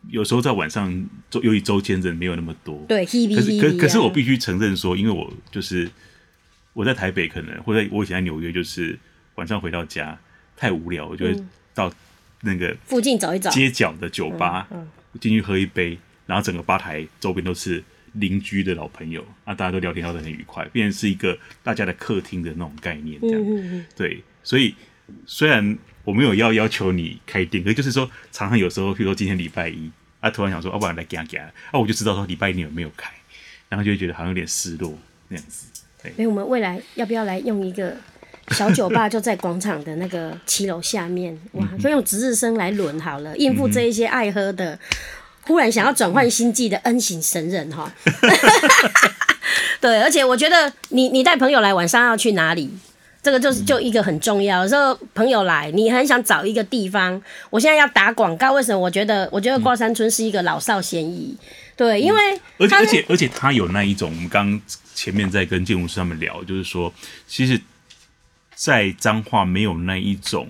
[0.08, 5.90] 有时候在晚上周由于周间人没有那么多，对，可是可可是我必须承认说，因为我就是。
[6.78, 8.96] 我在台北可能，或者我以前在纽约，就是
[9.34, 10.16] 晚上回到家
[10.56, 11.36] 太无聊，我就会
[11.74, 11.92] 到
[12.42, 14.68] 那个附近找一找，街角的酒吧
[15.20, 24.72] 进去喝一杯，然后整个吧台周边都是邻居的老朋友，啊，大家都聊天聊得很愉快，变成是一个大家的客厅的那种概念，这样，对，所以
[25.26, 33.12] 虽然我没有要要求你开店，可是就是说常常有时候，譬如说今天礼拜一，啊，突然想说，要、啊、不然来给他给他，啊，我就知道说礼拜一你有没有开，
[33.68, 35.66] 然后就会觉得好像有点失落那样子。
[36.02, 37.94] 所以我们未来要不要来用一个
[38.52, 44.78] 小酒吧，就在广场的那个骑楼下面， 哇，就用值日生来轮好了，应付这一些爱喝的，
[45.42, 47.92] 忽然想要转换心计的恩型神人哈。
[49.80, 52.70] 对，而且我觉得你你带朋友来，晚上要去哪里？
[53.20, 54.62] 这个就是就一个很重要。
[54.62, 57.20] 有时候朋友来，你很想找一个地方。
[57.50, 58.78] 我现在要打广告，为什么？
[58.78, 61.36] 我觉得我觉得挂山村是一个老少咸宜。
[61.78, 62.20] 对，因为
[62.58, 64.60] 而且而且而且他有那一种，我们刚
[64.96, 66.92] 前面在跟建筑师他们聊，就是说，
[67.28, 67.60] 其实，
[68.52, 70.48] 在彰化没有那一种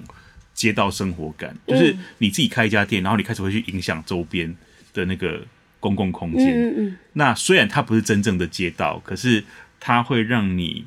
[0.55, 4.57] 街道生活感，就是你自己开一家店，然后你开始会去影响周边
[4.95, 5.47] 的那个
[5.79, 6.47] 公共空间。
[6.49, 6.97] 嗯嗯。
[7.13, 9.45] 那虽然它不是真正的街道，可是
[9.79, 10.87] 它会让你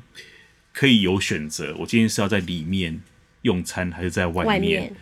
[0.72, 1.72] 可以有选择。
[1.78, 3.00] 我今天是要在里面
[3.42, 4.48] 用餐，还是在外面？
[4.48, 4.92] 外面。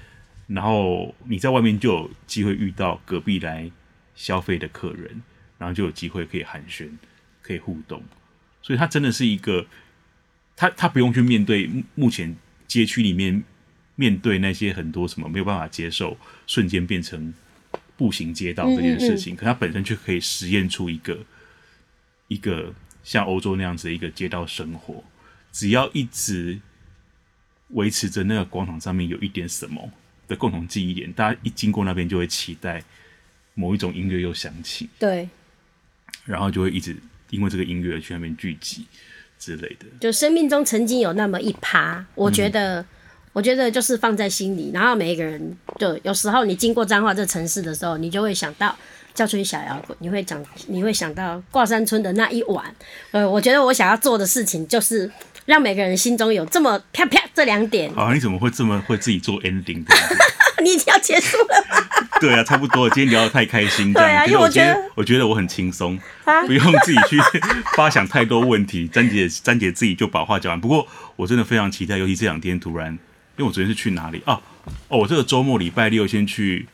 [0.49, 3.71] 然后你在外面就有机会遇到隔壁来
[4.15, 5.23] 消费的客人。
[5.61, 6.89] 然后就有机会可以寒暄，
[7.43, 8.03] 可以互动，
[8.63, 9.67] 所以他真的是一个，
[10.57, 12.35] 他他不用去面对目前
[12.67, 13.45] 街区里面
[13.95, 17.35] 面对那些很多什么没有办法接受，瞬间变成
[17.99, 21.19] 步行街道这件事情，嗯嗯嗯，可他本身却可以实验出一个
[22.29, 22.73] 一个
[23.05, 25.05] 像欧洲那样子的一个街道生活，
[25.53, 26.59] 只要一直
[27.69, 29.93] 维持着那个广场上面有一点什么
[30.27, 32.83] 的共同记忆点，大家一经过那边就会期待
[33.53, 35.29] 某一种音乐又响起，对。
[36.31, 36.97] 然后就会一直
[37.31, 38.87] 因为这个音乐去那边聚集
[39.39, 39.87] 之类的。
[39.99, 42.87] 就生命中曾经有那么一趴，我觉得，嗯、
[43.33, 44.71] 我觉得就是放在心里。
[44.73, 48.77] 然后每一个人，就有时候你经过彰化这城市的时候，你就会想到
[49.13, 52.73] 叫春小摇滚，你会讲，你会想到挂山村的那一晚。
[53.11, 55.11] 呃，我觉得我想要做的事情就是
[55.47, 57.93] 让每个人心中有这么啪啪这两点。
[57.95, 59.85] 啊，你怎么会这么会自己做 ending？
[60.63, 61.89] 你已经要结束了吗？
[62.21, 62.89] 对啊，差不多。
[62.91, 64.09] 今天聊得太开心，这样。
[64.09, 67.19] 对啊，因为我觉得，我觉得我很轻松，啊、不用自己去
[67.75, 68.87] 发想太多问题。
[68.87, 70.61] 詹姐，詹姐自己就把话讲完。
[70.61, 72.99] 不过我真的非常期待，尤其这两天突然，因
[73.39, 74.41] 为我昨天是去哪里啊？
[74.89, 76.67] 哦，我这个周末礼拜六先去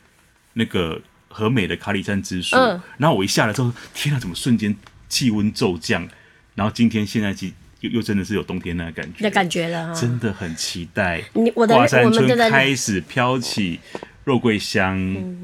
[0.53, 4.75] 那个和美的卡里山之树，嗯，然后我一下来之后，天啊，怎么瞬间
[5.07, 6.07] 气温骤降？
[6.55, 7.53] 然后今天现在几？
[7.81, 11.21] 又又真的是有冬天那个感觉的感觉了，真的很期待。
[11.53, 13.79] 挂山村开始飘起
[14.27, 14.99] 肉桂香、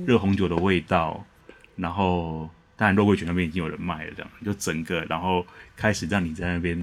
[0.06, 1.26] 热红酒的味道，
[1.78, 5.46] 然后当然肉桂卷那边已经有人卖了，这样就整个然后
[5.78, 6.78] 开始让你在那边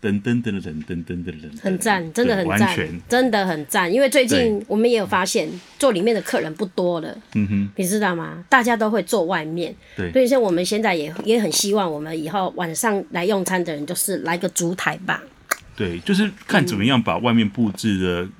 [0.00, 2.74] 噔噔噔噔噔噔噔噔，很赞，真的很赞，
[3.06, 3.92] 真的很赞。
[3.92, 5.46] 因为最近我们也有发现，
[5.78, 8.42] 坐里面的客人不多了，嗯哼，你知道吗？
[8.48, 15.22] 大家都会坐外面，对，所以像我们现在也也很希望，我们以后晚上来用餐的人，就是来个烛台吧。
[15.76, 18.32] 对，就是看怎么样把外面布置的，嗯、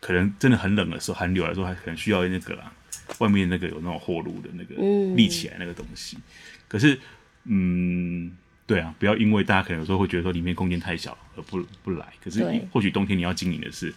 [0.00, 2.72] 可能真的很冷的时候，寒流来说还可能需要那个啦。
[3.18, 4.74] 外面那个有那种火炉的那个
[5.16, 6.22] 立起来那个东西，嗯、
[6.68, 6.98] 可是，
[7.44, 8.30] 嗯，
[8.66, 12.06] 对啊，不要因为大家可能有时候会觉得说里面空间太小而不不来。
[12.22, 13.92] 可是或许冬天你要经营的是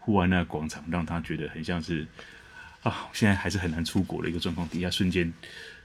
[0.00, 2.04] 户外那个广场，让他觉得很像是
[2.82, 5.32] 啊，现在还是很难出国的一个状况底下，瞬间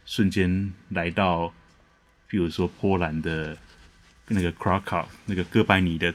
[0.05, 1.53] 瞬间来到，
[2.27, 3.55] 比如说波兰的
[4.31, 6.13] 那个 Krakow 那个哥白尼的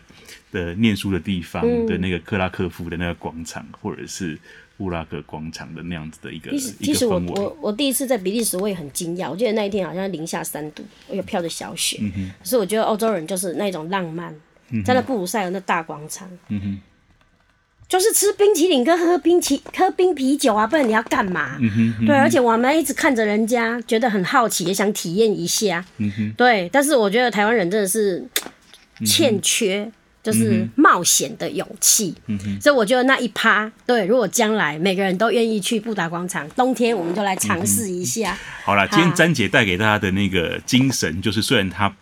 [0.51, 4.39] 的念书的地方的那个克拉克夫的那个广场，嗯、或者是。
[4.79, 6.51] 布拉格广场的那样子的一个，
[6.83, 9.31] 其实我我我第一次在比利时，我也很惊讶。
[9.31, 11.99] 我记得那一天好像零下三度，我有飘着小雪。
[12.39, 14.35] 可是我觉得欧洲人就是那种浪漫，
[14.69, 16.29] 嗯、在那布鲁塞尔那大广场，
[17.89, 21.57] 就是吃冰淇淋跟喝冰淇喝冰啤酒啊，不然你要干嘛？
[21.61, 22.07] 嗯哼，嗯哼。
[22.07, 25.85] 对，而且我们一直看着人家，觉得很好奇，也想体验一下。
[25.99, 26.33] 嗯哼。
[26.37, 28.25] 对，但是我觉得台湾人真的是
[29.05, 29.85] 欠缺。
[29.85, 29.93] 嗯
[30.27, 38.33] 就是冒险的勇气，嗯、哼所以我觉得那一趴，对，如果将来每个人都愿意去布达广场，冬天我们就来尝试一下。
[38.33, 41.95] 嗯、好了，今天詹姐带给大家的那个精神，就是虽然她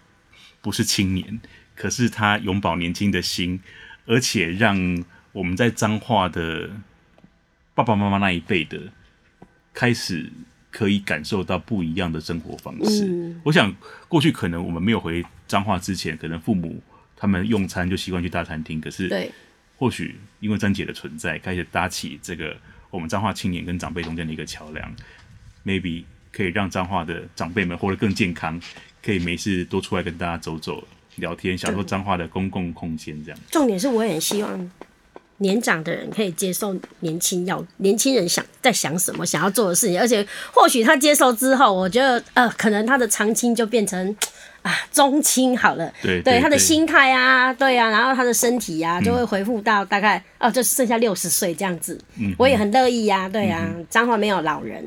[0.62, 1.38] 不是青年，
[1.76, 3.60] 可是她永葆年轻的心，
[4.06, 5.04] 而且让
[5.34, 6.70] 我们在彰化的
[7.74, 8.80] 爸爸妈妈那一辈的
[9.74, 10.32] 开始
[10.70, 13.06] 可以感受到不一样的生活方式。
[13.06, 13.70] 嗯、我想
[14.08, 16.82] 过去可能我们没有回彰化之前，可能父母。
[17.16, 19.32] 他们用餐就习惯去大餐厅，可是
[19.78, 22.54] 或许因为张姐的存在，开始搭起这个
[22.90, 24.94] 我们彰化青年跟长辈中间的一个桥梁
[25.64, 28.60] ，maybe 可以让彰化的长辈们活得更健康，
[29.02, 33.40] 可以没事多出来跟大家走走、聊天，享受彰化的公共空间这样。
[33.50, 34.70] 重点是，我也很希望
[35.38, 44.16] 年长的人可以接受年轻要年轻人想在想什么，想要做的事情，而且或许他接受之后，我觉得呃，可能他的长青就变成。
[44.64, 52.00] 啊，中青好了，对，对，对，他的心态啊，对啊，然后他的身体啊，就会恢复到大概、嗯、哦，就剩下六十岁这样子。
[52.18, 54.82] 嗯，我也很乐意呀、啊，对啊，彰化、没有老人。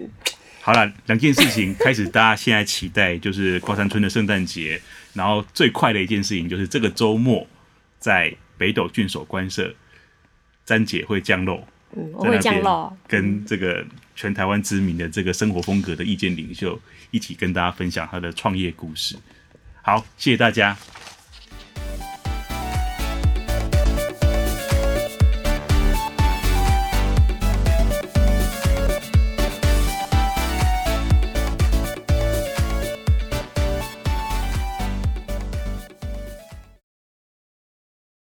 [0.62, 4.82] 好了，两件事情开始，大家现在期待就是瓜山村的圣诞节，
[5.14, 7.45] 然后最快的一件事情就是这个周末
[8.00, 9.72] 在北斗郡守官舍，
[10.68, 11.65] 詹姐会降落，
[11.95, 13.84] 嗯，我会降落，跟这个
[14.18, 16.78] 全台湾知名的这个生活风格的意见领袖
[17.09, 19.15] 一起跟大家分享他的创业故事。
[19.82, 20.78] 好，谢谢大家。